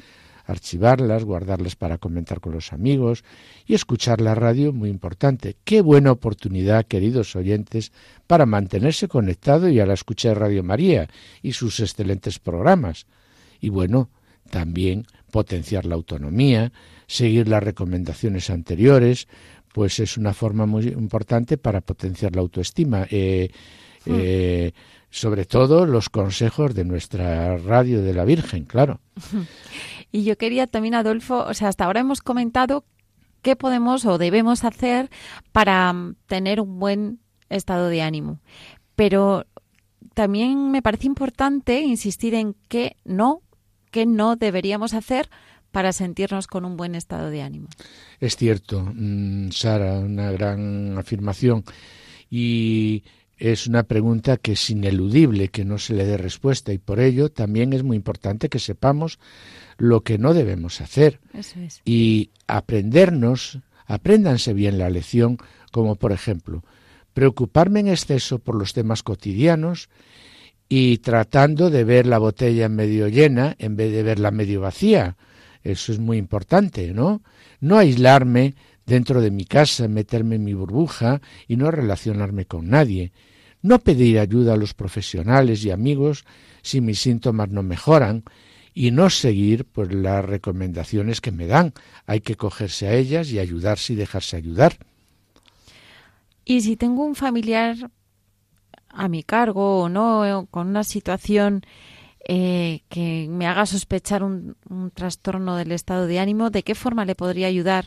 archivarlas, 0.49 1.23
guardarlas 1.23 1.75
para 1.75 1.97
comentar 1.97 2.39
con 2.39 2.53
los 2.53 2.73
amigos 2.73 3.23
y 3.65 3.75
escuchar 3.75 4.19
la 4.19 4.35
radio, 4.35 4.73
muy 4.73 4.89
importante. 4.89 5.55
Qué 5.63 5.81
buena 5.81 6.11
oportunidad, 6.11 6.85
queridos 6.85 7.35
oyentes, 7.35 7.91
para 8.27 8.45
mantenerse 8.45 9.07
conectado 9.07 9.69
y 9.69 9.79
a 9.79 9.85
la 9.85 9.93
escucha 9.93 10.29
de 10.29 10.35
Radio 10.35 10.63
María 10.63 11.07
y 11.41 11.53
sus 11.53 11.79
excelentes 11.79 12.39
programas. 12.39 13.05
Y 13.59 13.69
bueno, 13.69 14.09
también 14.49 15.05
potenciar 15.31 15.85
la 15.85 15.95
autonomía, 15.95 16.71
seguir 17.05 17.47
las 17.47 17.63
recomendaciones 17.63 18.49
anteriores, 18.49 19.27
pues 19.73 19.99
es 19.99 20.17
una 20.17 20.33
forma 20.33 20.65
muy 20.65 20.87
importante 20.87 21.57
para 21.57 21.81
potenciar 21.81 22.35
la 22.35 22.41
autoestima. 22.41 23.05
Eh, 23.11 23.49
hmm. 24.05 24.11
eh, 24.17 24.71
sobre 25.09 25.45
todo 25.45 25.85
los 25.85 26.09
consejos 26.09 26.75
de 26.75 26.85
nuestra 26.85 27.57
radio 27.57 28.01
de 28.01 28.13
la 28.13 28.25
Virgen, 28.25 28.65
claro. 28.65 28.99
Y 30.11 30.23
yo 30.23 30.39
quería 30.39 30.65
también, 30.65 30.95
Adolfo, 30.95 31.45
o 31.45 31.53
sea, 31.53 31.67
hasta 31.67 31.85
ahora 31.85 31.99
hemos 31.99 32.21
comentado 32.21 32.83
qué 33.41 33.55
podemos 33.55 34.05
o 34.05 34.17
debemos 34.17 34.63
hacer 34.63 35.09
para 35.51 35.93
mm, 35.93 36.15
tener 36.25 36.59
un 36.59 36.79
buen 36.79 37.19
estado 37.49 37.89
de 37.89 38.01
ánimo. 38.01 38.39
Pero 38.95 39.45
también 40.13 40.71
me 40.71 40.81
parece 40.81 41.07
importante 41.07 41.81
insistir 41.81 42.33
en 42.33 42.55
qué 42.67 42.97
no, 43.05 43.43
qué 43.91 44.05
no 44.05 44.35
deberíamos 44.35 44.93
hacer 44.93 45.29
para 45.71 45.93
sentirnos 45.93 46.47
con 46.47 46.65
un 46.65 46.75
buen 46.75 46.95
estado 46.95 47.29
de 47.29 47.43
ánimo. 47.43 47.67
Es 48.19 48.35
cierto, 48.35 48.91
mm, 48.93 49.51
Sara, 49.51 49.99
una 49.99 50.31
gran 50.31 50.97
afirmación. 50.97 51.63
Y 52.31 53.03
es 53.39 53.67
una 53.67 53.83
pregunta 53.83 54.37
que 54.37 54.51
es 54.51 54.69
ineludible 54.69 55.47
que 55.47 55.63
no 55.63 55.77
se 55.77 55.93
le 55.93 56.05
dé 56.05 56.17
respuesta 56.17 56.73
y 56.73 56.77
por 56.77 56.99
ello 56.99 57.29
también 57.29 57.71
es 57.71 57.83
muy 57.83 57.95
importante 57.95 58.49
que 58.49 58.59
sepamos 58.59 59.17
lo 59.77 60.01
que 60.01 60.17
no 60.17 60.33
debemos 60.33 60.81
hacer 60.81 61.21
y 61.85 62.31
aprendernos, 62.47 63.59
apréndanse 63.85 64.53
bien 64.53 64.77
la 64.77 64.89
lección, 64.89 65.37
como 65.71 65.95
por 65.95 66.11
ejemplo, 66.11 66.63
preocuparme 67.13 67.79
en 67.79 67.87
exceso 67.87 68.39
por 68.39 68.55
los 68.55 68.73
temas 68.73 69.03
cotidianos 69.03 69.89
y 70.67 70.97
tratando 70.97 71.69
de 71.69 71.85
ver 71.85 72.05
la 72.05 72.19
botella 72.19 72.67
medio 72.67 73.07
llena 73.07 73.55
en 73.57 73.77
vez 73.77 73.91
de 73.91 74.03
verla 74.03 74.31
medio 74.31 74.61
vacía. 74.61 75.15
Eso 75.63 75.91
es 75.91 75.99
muy 75.99 76.17
importante, 76.17 76.93
¿no? 76.93 77.21
No 77.61 77.77
aislarme 77.77 78.53
dentro 78.89 79.21
de 79.21 79.31
mi 79.31 79.45
casa, 79.45 79.87
meterme 79.87 80.35
en 80.35 80.43
mi 80.43 80.53
burbuja 80.53 81.21
y 81.47 81.55
no 81.55 81.71
relacionarme 81.71 82.45
con 82.45 82.69
nadie. 82.69 83.13
No 83.61 83.79
pedir 83.79 84.19
ayuda 84.19 84.53
a 84.53 84.57
los 84.57 84.73
profesionales 84.73 85.63
y 85.63 85.71
amigos 85.71 86.25
si 86.61 86.81
mis 86.81 86.99
síntomas 86.99 87.49
no 87.49 87.63
mejoran 87.63 88.23
y 88.73 88.91
no 88.91 89.09
seguir 89.09 89.65
pues 89.65 89.93
las 89.93 90.25
recomendaciones 90.25 91.21
que 91.21 91.31
me 91.31 91.47
dan. 91.47 91.73
Hay 92.05 92.21
que 92.21 92.35
cogerse 92.35 92.87
a 92.87 92.95
ellas 92.95 93.31
y 93.31 93.39
ayudarse 93.39 93.93
y 93.93 93.95
dejarse 93.95 94.37
ayudar. 94.37 94.77
Y 96.45 96.61
si 96.61 96.75
tengo 96.75 97.05
un 97.05 97.15
familiar 97.15 97.91
a 98.89 99.07
mi 99.07 99.23
cargo 99.23 99.81
o 99.81 99.89
no, 99.89 100.47
con 100.49 100.67
una 100.67 100.83
situación 100.83 101.61
eh, 102.27 102.81
que 102.89 103.27
me 103.29 103.47
haga 103.47 103.65
sospechar 103.65 104.23
un, 104.23 104.55
trastorno 104.93 105.55
del 105.55 105.71
estado 105.71 106.07
de 106.07 106.19
ánimo, 106.19 106.49
¿de 106.49 106.63
qué 106.63 106.75
forma 106.75 107.05
le 107.05 107.15
podría 107.15 107.47
ayudar 107.47 107.85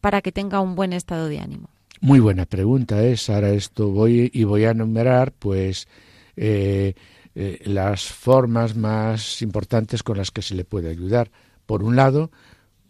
para 0.00 0.22
que 0.22 0.32
tenga 0.32 0.60
un 0.60 0.74
buen 0.74 0.92
estado 0.92 1.28
de 1.28 1.38
ánimo? 1.38 1.70
Muy 2.00 2.20
buena 2.20 2.46
pregunta 2.46 3.02
es. 3.02 3.28
Ahora 3.28 3.50
esto 3.50 3.90
voy 3.90 4.30
y 4.32 4.44
voy 4.44 4.64
a 4.64 4.70
enumerar, 4.70 5.32
pues, 5.32 5.88
eh, 6.36 6.94
eh, 7.34 7.60
las 7.64 8.04
formas 8.04 8.76
más 8.76 9.42
importantes 9.42 10.02
con 10.02 10.18
las 10.18 10.30
que 10.30 10.42
se 10.42 10.54
le 10.54 10.64
puede 10.64 10.90
ayudar. 10.90 11.30
Por 11.66 11.82
un 11.82 11.96
lado, 11.96 12.30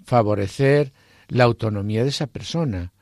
favorecer 0.04 0.92
la 1.28 1.44
autonomía 1.44 2.02
de 2.02 2.10
esa 2.10 2.26
persona 2.26 2.92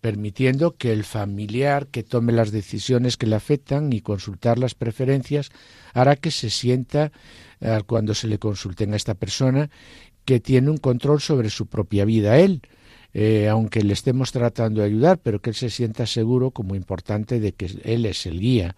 permitiendo 0.00 0.76
que 0.76 0.92
el 0.92 1.04
familiar 1.04 1.86
que 1.88 2.02
tome 2.02 2.32
las 2.32 2.50
decisiones 2.52 3.16
que 3.16 3.26
le 3.26 3.36
afectan 3.36 3.92
y 3.92 4.00
consultar 4.00 4.58
las 4.58 4.74
preferencias 4.74 5.50
hará 5.92 6.16
que 6.16 6.30
se 6.30 6.50
sienta 6.50 7.12
eh, 7.60 7.80
cuando 7.86 8.14
se 8.14 8.26
le 8.26 8.38
consulten 8.38 8.92
a 8.92 8.96
esta 8.96 9.14
persona 9.14 9.70
que 10.24 10.40
tiene 10.40 10.70
un 10.70 10.78
control 10.78 11.20
sobre 11.20 11.50
su 11.50 11.66
propia 11.66 12.04
vida 12.04 12.38
él, 12.38 12.62
eh, 13.12 13.48
aunque 13.48 13.82
le 13.82 13.92
estemos 13.92 14.32
tratando 14.32 14.80
de 14.80 14.86
ayudar, 14.86 15.18
pero 15.18 15.40
que 15.40 15.50
él 15.50 15.56
se 15.56 15.70
sienta 15.70 16.06
seguro 16.06 16.50
como 16.50 16.74
importante 16.74 17.40
de 17.40 17.52
que 17.52 17.66
él 17.84 18.06
es 18.06 18.26
el 18.26 18.40
guía. 18.40 18.76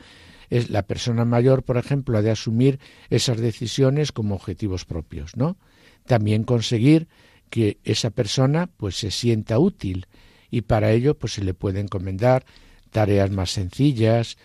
Es 0.51 0.70
la 0.70 0.83
persona 0.83 1.24
mayor, 1.24 1.62
por 1.62 1.76
ejemplo, 1.76 2.18
ha 2.18 2.22
de 2.22 2.30
asumir 2.30 2.78
esas 3.11 3.39
decisiones 3.39 4.12
como 4.12 4.35
objetivos 4.35 4.85
propios, 4.85 5.37
¿no? 5.37 5.57
También 6.07 6.45
conseguir 6.45 7.09
que 7.49 7.78
esa 7.85 8.11
persona 8.11 8.70
pues 8.76 8.97
se 8.97 9.11
sienta 9.11 9.59
útil, 9.59 10.07
y 10.51 10.62
para 10.62 10.93
ello 10.93 11.18
pues 11.18 11.35
se 11.35 11.45
le 11.45 11.55
puede 11.55 11.80
encomendar 11.80 12.45
tareas 12.91 13.30
más 13.30 13.51
sencillas, 13.51 14.37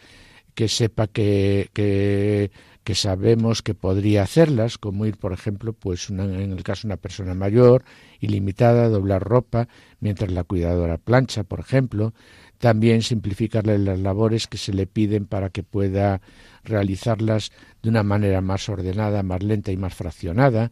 que 0.55 0.67
sepa 0.67 1.07
que, 1.07 1.69
que, 1.73 2.49
sabemos 2.95 3.61
que 3.61 3.73
podría 3.73 4.23
hacerlas, 4.23 4.77
como 4.77 5.05
ir, 5.05 5.17
por 5.17 5.33
ejemplo, 5.33 5.73
pues 5.73 6.09
en 6.09 6.19
el 6.19 6.63
caso 6.63 6.83
de 6.83 6.93
una 6.93 6.97
persona 6.97 7.33
mayor, 7.33 7.83
ilimitada, 8.19 8.85
a 8.85 8.89
doblar 8.89 9.23
ropa 9.23 9.67
mientras 9.99 10.31
la 10.31 10.43
cuidadora 10.43 10.97
plancha, 10.97 11.43
por 11.43 11.59
ejemplo, 11.59 12.13
también 12.57 13.01
simplificarle 13.01 13.77
las 13.77 13.99
labores 13.99 14.47
que 14.47 14.57
se 14.57 14.73
le 14.73 14.87
piden 14.87 15.25
para 15.25 15.49
que 15.49 15.63
pueda 15.63 16.21
realizarlas 16.63 17.51
de 17.83 17.89
una 17.89 18.03
manera 18.03 18.41
más 18.41 18.69
ordenada, 18.69 19.23
más 19.23 19.43
lenta 19.43 19.71
y 19.71 19.77
más 19.77 19.93
fraccionada, 19.93 20.71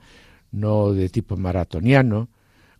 no 0.51 0.93
de 0.93 1.09
tipo 1.09 1.37
maratoniano, 1.37 2.29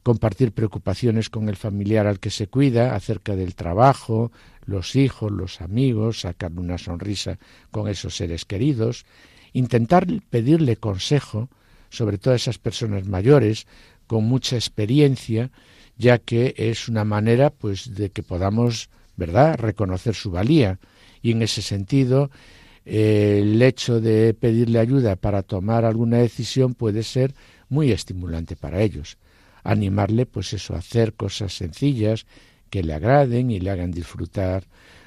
compartir 0.05 0.51
preocupaciones 0.51 1.31
con 1.31 1.49
el 1.49 1.55
familiar 1.55 2.05
al 2.05 2.19
que 2.19 2.29
se 2.29 2.45
cuida 2.45 2.93
acerca 2.93 3.35
del 3.35 3.55
trabajo, 3.55 4.31
los 4.67 4.95
hijos, 4.95 5.31
los 5.31 5.61
amigos, 5.61 6.19
sacarle 6.19 6.59
una 6.59 6.77
sonrisa 6.77 7.39
con 7.71 7.87
esos 7.87 8.15
seres 8.15 8.45
queridos, 8.45 9.07
intentar 9.53 10.05
pedirle 10.29 10.75
consejo 10.75 11.49
sobre 11.89 12.19
todas 12.19 12.43
esas 12.43 12.59
personas 12.59 13.07
mayores 13.07 13.65
con 14.05 14.25
mucha 14.25 14.57
experiencia, 14.57 15.49
ya 15.97 16.19
que 16.19 16.53
es 16.55 16.87
una 16.87 17.03
manera 17.03 17.49
pues 17.49 17.95
de 17.95 18.11
que 18.11 18.21
podamos, 18.21 18.91
¿verdad?, 19.17 19.57
reconocer 19.57 20.13
su 20.13 20.29
valía 20.29 20.77
y 21.23 21.31
en 21.31 21.41
ese 21.41 21.63
sentido 21.63 22.29
el 22.85 23.59
hecho 23.59 23.99
de 24.01 24.35
pedirle 24.35 24.77
ayuda 24.77 25.15
para 25.15 25.41
tomar 25.41 25.83
alguna 25.83 26.17
decisión 26.19 26.75
puede 26.75 27.01
ser 27.01 27.33
muy 27.69 27.91
estimulante 27.91 28.55
para 28.55 28.83
ellos 28.83 29.17
animarle 29.65 30.25
pues 30.25 30.53
eso, 30.53 30.75
a 30.75 30.79
hacer 30.79 31.13
cosas 31.13 31.57
sencillas 31.57 32.25
que 32.69 32.83
le 32.83 32.93
agraden 32.93 33.51
y 33.51 33.59
le 33.59 33.71
hagan 33.71 33.91
disfrutar 33.91 34.63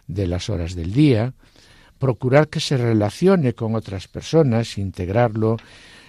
de 0.07 0.27
las 0.27 0.51
horas 0.51 0.75
del 0.75 0.93
día, 0.93 1.33
procurar 1.99 2.49
que 2.49 2.61
se 2.61 2.77
relacione 2.77 3.55
con 3.55 3.75
otras 3.75 4.09
personas, 4.09 4.77
integrarlo 4.77 5.57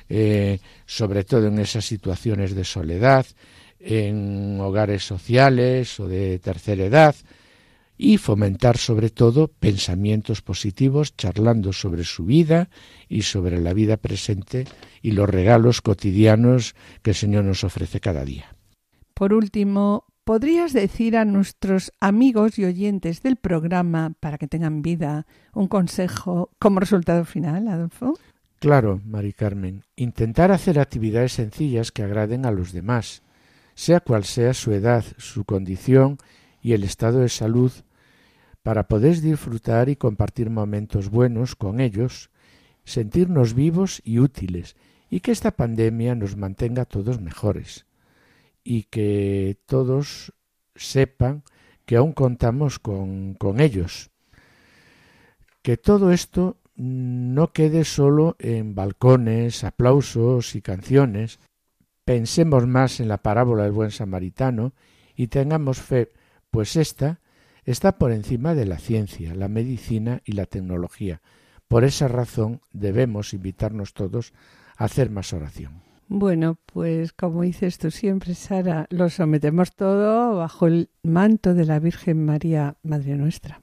eh, 0.10 0.60
sobre 0.86 1.24
todo 1.24 1.48
en 1.48 1.60
esas 1.60 1.86
situaciones 1.86 2.56
de 2.56 2.64
soledad, 2.64 3.26
en 3.80 4.60
hogares 4.60 5.04
sociales 5.04 6.00
o 6.00 6.08
de 6.08 6.40
tercera 6.40 6.86
edad, 6.86 7.16
y 8.02 8.18
fomentar 8.18 8.78
sobre 8.78 9.10
todo 9.10 9.50
pensamientos 9.50 10.42
positivos, 10.42 11.18
charlando 11.18 11.74
sobre 11.74 12.06
su 12.06 12.24
vida 12.24 12.70
y 13.10 13.24
sobre 13.24 13.60
la 13.60 13.74
vida 13.74 13.98
presente 13.98 14.66
y 15.02 15.12
los 15.12 15.30
regalos 15.30 15.82
cotidianos 15.82 16.76
que 17.02 17.10
el 17.10 17.16
Señor 17.18 17.44
nos 17.44 17.66
ofrece 17.66 18.00
cada 18.00 18.24
día. 18.24 18.56
Por 19.14 19.34
último, 19.34 20.06
¿podrías 20.24 20.72
decir 20.72 21.18
a 21.18 21.26
nuestros 21.26 21.92
amigos 22.00 22.58
y 22.58 22.64
oyentes 22.64 23.22
del 23.22 23.36
programa, 23.36 24.14
para 24.22 24.38
que 24.38 24.48
tengan 24.48 24.82
vida, 24.82 25.28
un 25.54 25.68
consejo 25.68 26.52
como 26.58 26.80
resultado 26.80 27.26
final, 27.26 27.68
Adolfo? 27.68 28.18
Claro, 28.60 29.02
Mari 29.04 29.34
Carmen, 29.34 29.84
intentar 29.98 30.54
hacer 30.54 30.80
actividades 30.80 31.34
sencillas 31.34 31.92
que 31.92 32.04
agraden 32.04 32.46
a 32.46 32.52
los 32.52 32.72
demás, 32.72 33.24
sea 33.76 34.00
cual 34.00 34.24
sea 34.24 34.54
su 34.54 34.72
edad, 34.72 35.04
su 35.18 35.44
condición 35.44 36.18
y 36.62 36.72
el 36.72 36.86
estado 36.86 37.20
de 37.20 37.30
salud 37.30 37.74
para 38.64 38.88
poder 38.88 39.22
disfrutar 39.22 39.90
y 39.90 39.96
compartir 39.96 40.50
momentos 40.50 41.10
buenos 41.10 41.56
con 41.56 41.80
ellos, 41.80 42.30
sentirnos 42.84 43.54
vivos 43.54 44.02
y 44.04 44.20
útiles, 44.20 44.76
y 45.10 45.22
que 45.22 45.32
esta 45.32 45.52
pandemia 45.52 46.16
nos 46.16 46.36
mantenga 46.36 46.86
todos 46.86 47.22
mejores, 47.22 47.86
y 48.64 48.84
que 48.84 49.58
todos 49.66 50.34
sepan 50.76 51.44
que 51.86 51.96
aún 51.96 52.14
contamos 52.14 52.80
con, 52.80 53.34
con 53.34 53.60
ellos. 53.60 54.12
Que 55.62 55.76
todo 55.78 56.12
esto 56.12 56.58
no 56.76 57.52
quede 57.52 57.84
solo 57.84 58.36
en 58.40 58.76
balcones, 58.76 59.64
aplausos 59.64 60.56
y 60.56 60.62
canciones, 60.62 61.40
pensemos 62.06 62.66
más 62.68 63.00
en 63.00 63.08
la 63.08 63.18
parábola 63.18 63.64
del 63.64 63.72
buen 63.72 63.92
samaritano 63.92 64.74
y 65.16 65.28
tengamos 65.28 65.82
fe, 65.82 66.12
pues 66.50 66.76
esta 66.76 67.20
está 67.72 67.98
por 67.98 68.12
encima 68.12 68.56
de 68.56 68.66
la 68.66 68.80
ciencia, 68.80 69.36
la 69.36 69.48
medicina 69.48 70.22
y 70.26 70.32
la 70.32 70.46
tecnología. 70.46 71.22
Por 71.68 71.84
esa 71.84 72.08
razón 72.08 72.62
debemos 72.74 73.34
invitarnos 73.34 73.94
todos 73.94 74.34
a 74.76 74.86
hacer 74.86 75.12
más 75.12 75.34
oración. 75.34 75.84
Bueno, 76.08 76.58
pues 76.66 77.14
como 77.14 77.44
dices 77.44 77.78
tú 77.78 77.92
siempre, 77.92 78.34
Sara, 78.34 78.88
lo 78.90 79.10
sometemos 79.10 79.76
todo 79.76 80.36
bajo 80.38 80.66
el 80.66 80.90
manto 81.04 81.54
de 81.54 81.66
la 81.66 81.80
Virgen 81.80 82.26
María, 82.26 82.76
Madre 82.82 83.16
nuestra. 83.16 83.62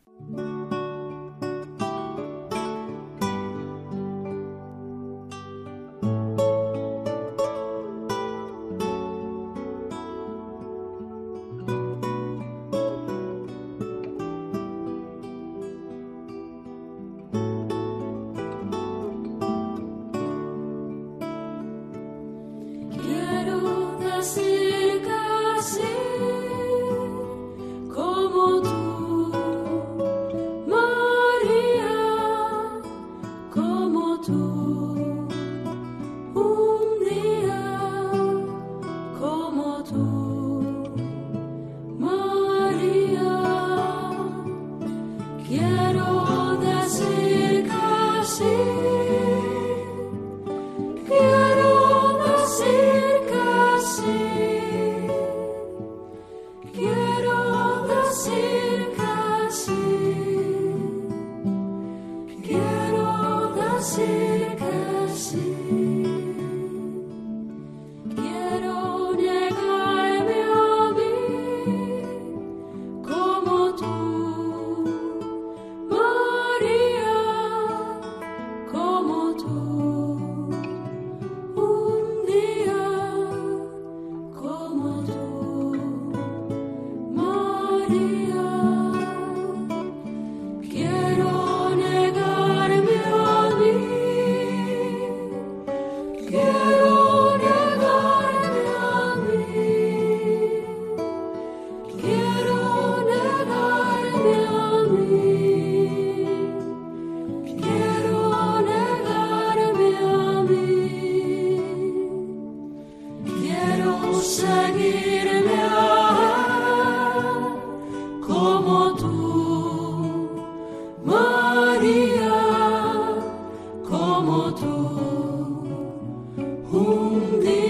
Oh, 126.78 127.40
Deus 127.42 127.65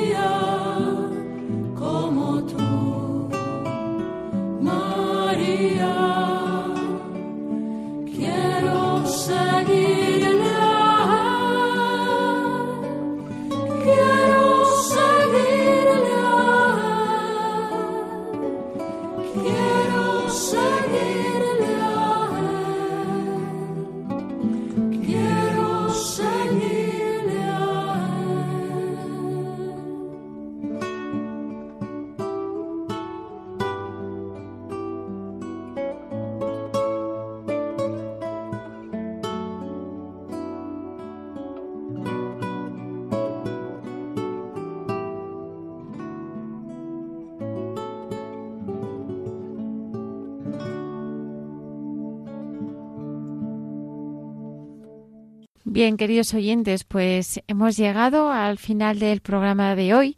Bien, 55.76 55.98
queridos 55.98 56.32
oyentes, 56.32 56.84
pues 56.84 57.42
hemos 57.48 57.76
llegado 57.76 58.30
al 58.30 58.56
final 58.56 58.98
del 58.98 59.20
programa 59.20 59.76
de 59.76 59.92
hoy. 59.92 60.16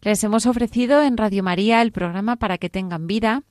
Les 0.00 0.22
hemos 0.22 0.46
ofrecido 0.46 1.02
en 1.02 1.16
Radio 1.16 1.42
María 1.42 1.82
el 1.82 1.90
programa 1.90 2.36
para 2.36 2.56
que 2.56 2.70
tengan 2.70 3.08
vida. 3.08 3.42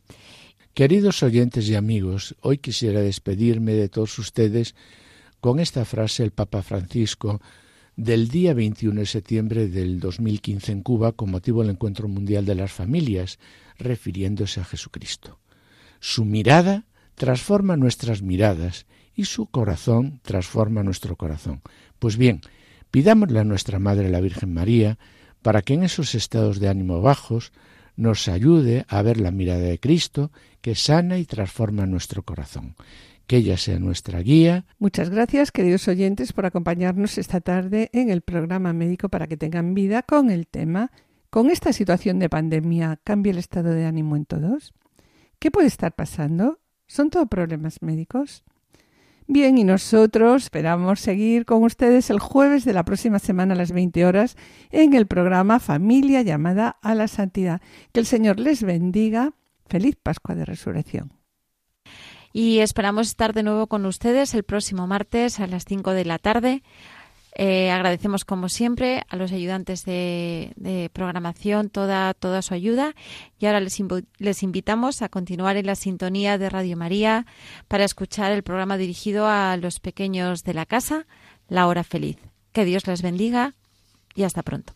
Queridos 0.74 1.22
oyentes 1.24 1.68
y 1.68 1.76
amigos, 1.76 2.38
hoy 2.39 2.60
quisiera 2.60 3.02
despedirme 3.02 3.74
de 3.74 3.89
todos 3.89 4.18
ustedes 4.18 4.76
con 5.41 5.60
esta 5.60 5.84
frase 5.84 6.24
del 6.24 6.32
Papa 6.32 6.62
Francisco 6.62 7.41
del 7.97 8.30
día 8.30 8.54
21 8.54 9.02
de 9.02 9.06
septiembre 9.06 9.68
del 9.68 9.99
2015 9.99 10.72
en 10.72 10.82
Cuba 10.84 11.12
con 11.12 11.32
motivo 11.32 11.64
del 11.64 11.72
Encuentro 11.72 12.08
Mundial 12.08 12.45
de 12.45 12.56
las 12.56 12.72
Familias, 12.72 13.39
refiriéndose 13.78 14.62
a 14.62 14.64
Jesucristo. 14.64 15.38
Su 15.99 16.24
mirada 16.24 16.86
transforma 17.16 17.76
nuestras 17.76 18.22
miradas 18.22 18.86
y 19.16 19.26
su 19.26 19.45
corazón 19.47 20.20
transforma 20.24 20.84
nuestro 20.84 21.16
corazón. 21.16 21.62
Pues 21.99 22.18
bien, 22.18 22.41
pidámosle 22.91 23.39
a 23.39 23.43
nuestra 23.43 23.80
Madre 23.80 24.09
la 24.09 24.22
Virgen 24.22 24.53
María 24.53 24.97
para 25.41 25.62
que 25.62 25.74
en 25.74 25.84
esos 25.84 26.16
estados 26.16 26.59
de 26.59 26.70
ánimo 26.70 27.01
bajos 27.01 27.51
nos 27.95 28.28
ayude 28.28 28.86
a 28.88 29.01
ver 29.01 29.20
la 29.20 29.32
mirada 29.32 29.62
de 29.62 29.80
Cristo 29.80 30.32
que 30.62 30.76
sana 30.76 31.18
y 31.18 31.26
transforma 31.26 31.86
nuestro 31.86 32.24
corazón. 32.24 32.76
Que 33.28 33.38
ella 33.38 33.57
sea 33.57 33.80
nuestra 33.80 34.20
guía. 34.22 34.66
Muchas 34.80 35.09
gracias, 35.09 35.51
queridos 35.51 35.88
oyentes, 35.88 36.34
por 36.34 36.45
acompañarnos 36.45 37.18
esta 37.18 37.41
tarde 37.41 37.89
en 37.93 38.09
el 38.09 38.22
programa 38.22 38.74
médico 38.74 39.09
para 39.09 39.28
que 39.28 39.38
tengan 39.38 39.74
vida 39.74 40.03
con 40.03 40.30
el 40.30 40.47
tema 40.47 40.91
¿Con 41.32 41.49
esta 41.49 41.72
situación 41.72 42.20
de 42.20 42.28
pandemia 42.28 42.99
cambia 43.05 43.32
el 43.32 43.38
estado 43.38 43.70
de 43.70 43.86
ánimo 43.86 44.18
en 44.18 44.26
todos? 44.26 44.74
¿Qué 45.39 45.49
puede 45.49 45.68
estar 45.68 45.95
pasando? 45.95 46.59
¿Son 46.88 47.09
todo 47.09 47.26
problemas 47.28 47.82
médicos? 47.82 48.43
Bien, 49.28 49.57
y 49.57 49.63
nosotros 49.63 50.43
esperamos 50.43 50.99
seguir 50.99 51.45
con 51.45 51.63
ustedes 51.63 52.09
el 52.09 52.19
jueves 52.19 52.65
de 52.65 52.74
la 52.74 52.84
próxima 52.84 53.19
semana 53.19 53.53
a 53.53 53.57
las 53.57 53.72
20 53.72 54.05
horas 54.05 54.36
en 54.72 54.93
el 54.93 55.07
programa 55.07 55.59
Familia 55.59 56.22
llamada 56.22 56.78
a 56.82 56.95
la 56.95 57.07
Santidad. 57.07 57.61
Que 57.93 58.01
el 58.01 58.05
Señor 58.05 58.39
les 58.39 58.63
bendiga. 58.63 59.34
Feliz 59.67 59.95
Pascua 59.95 60.36
de 60.36 60.43
Resurrección. 60.43 61.13
Y 62.34 62.59
esperamos 62.59 63.07
estar 63.07 63.34
de 63.34 63.43
nuevo 63.43 63.67
con 63.67 63.86
ustedes 63.86 64.34
el 64.34 64.43
próximo 64.43 64.88
martes 64.88 65.39
a 65.39 65.47
las 65.47 65.65
5 65.65 65.91
de 65.91 66.05
la 66.05 66.17
tarde. 66.17 66.63
Eh, 67.34 67.71
agradecemos 67.71 68.25
como 68.25 68.49
siempre 68.49 69.03
a 69.07 69.15
los 69.15 69.32
ayudantes 69.32 69.86
de, 69.86 70.89
programación 70.93 71.69
toda, 71.69 72.13
toda 72.13 72.41
su 72.41 72.53
ayuda 72.53 72.93
y 73.39 73.45
ahora 73.45 73.61
les, 73.61 73.82
les 74.17 74.43
invitamos 74.43 75.01
a 75.01 75.09
continuar 75.09 75.55
en 75.55 75.65
la 75.65 75.75
sintonía 75.75 76.38
de 76.38 76.49
Radio 76.49 76.75
María 76.75 77.25
para 77.67 77.86
escuchar 77.86 78.32
el 78.34 78.43
programa 78.43 78.77
dirigido 78.77 79.27
a 79.27 79.55
los 79.57 79.79
pequeños 79.79 80.43
de 80.43 80.53
la 80.53 80.65
casa, 80.65 81.07
La 81.47 81.67
Hora 81.67 81.84
Feliz. 81.84 82.17
Que 82.51 82.65
Dios 82.65 82.86
les 82.86 83.01
bendiga 83.01 83.55
y 84.13 84.23
hasta 84.23 84.43
pronto. 84.43 84.73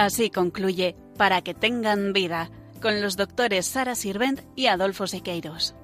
Así 0.00 0.30
concluye 0.30 0.96
Para 1.18 1.42
que 1.42 1.52
tengan 1.52 2.14
vida, 2.14 2.50
con 2.80 3.02
los 3.02 3.18
doctores 3.18 3.66
Sara 3.66 3.94
Sirvent 3.94 4.40
y 4.56 4.68
Adolfo 4.68 5.06
Sequeiros. 5.06 5.74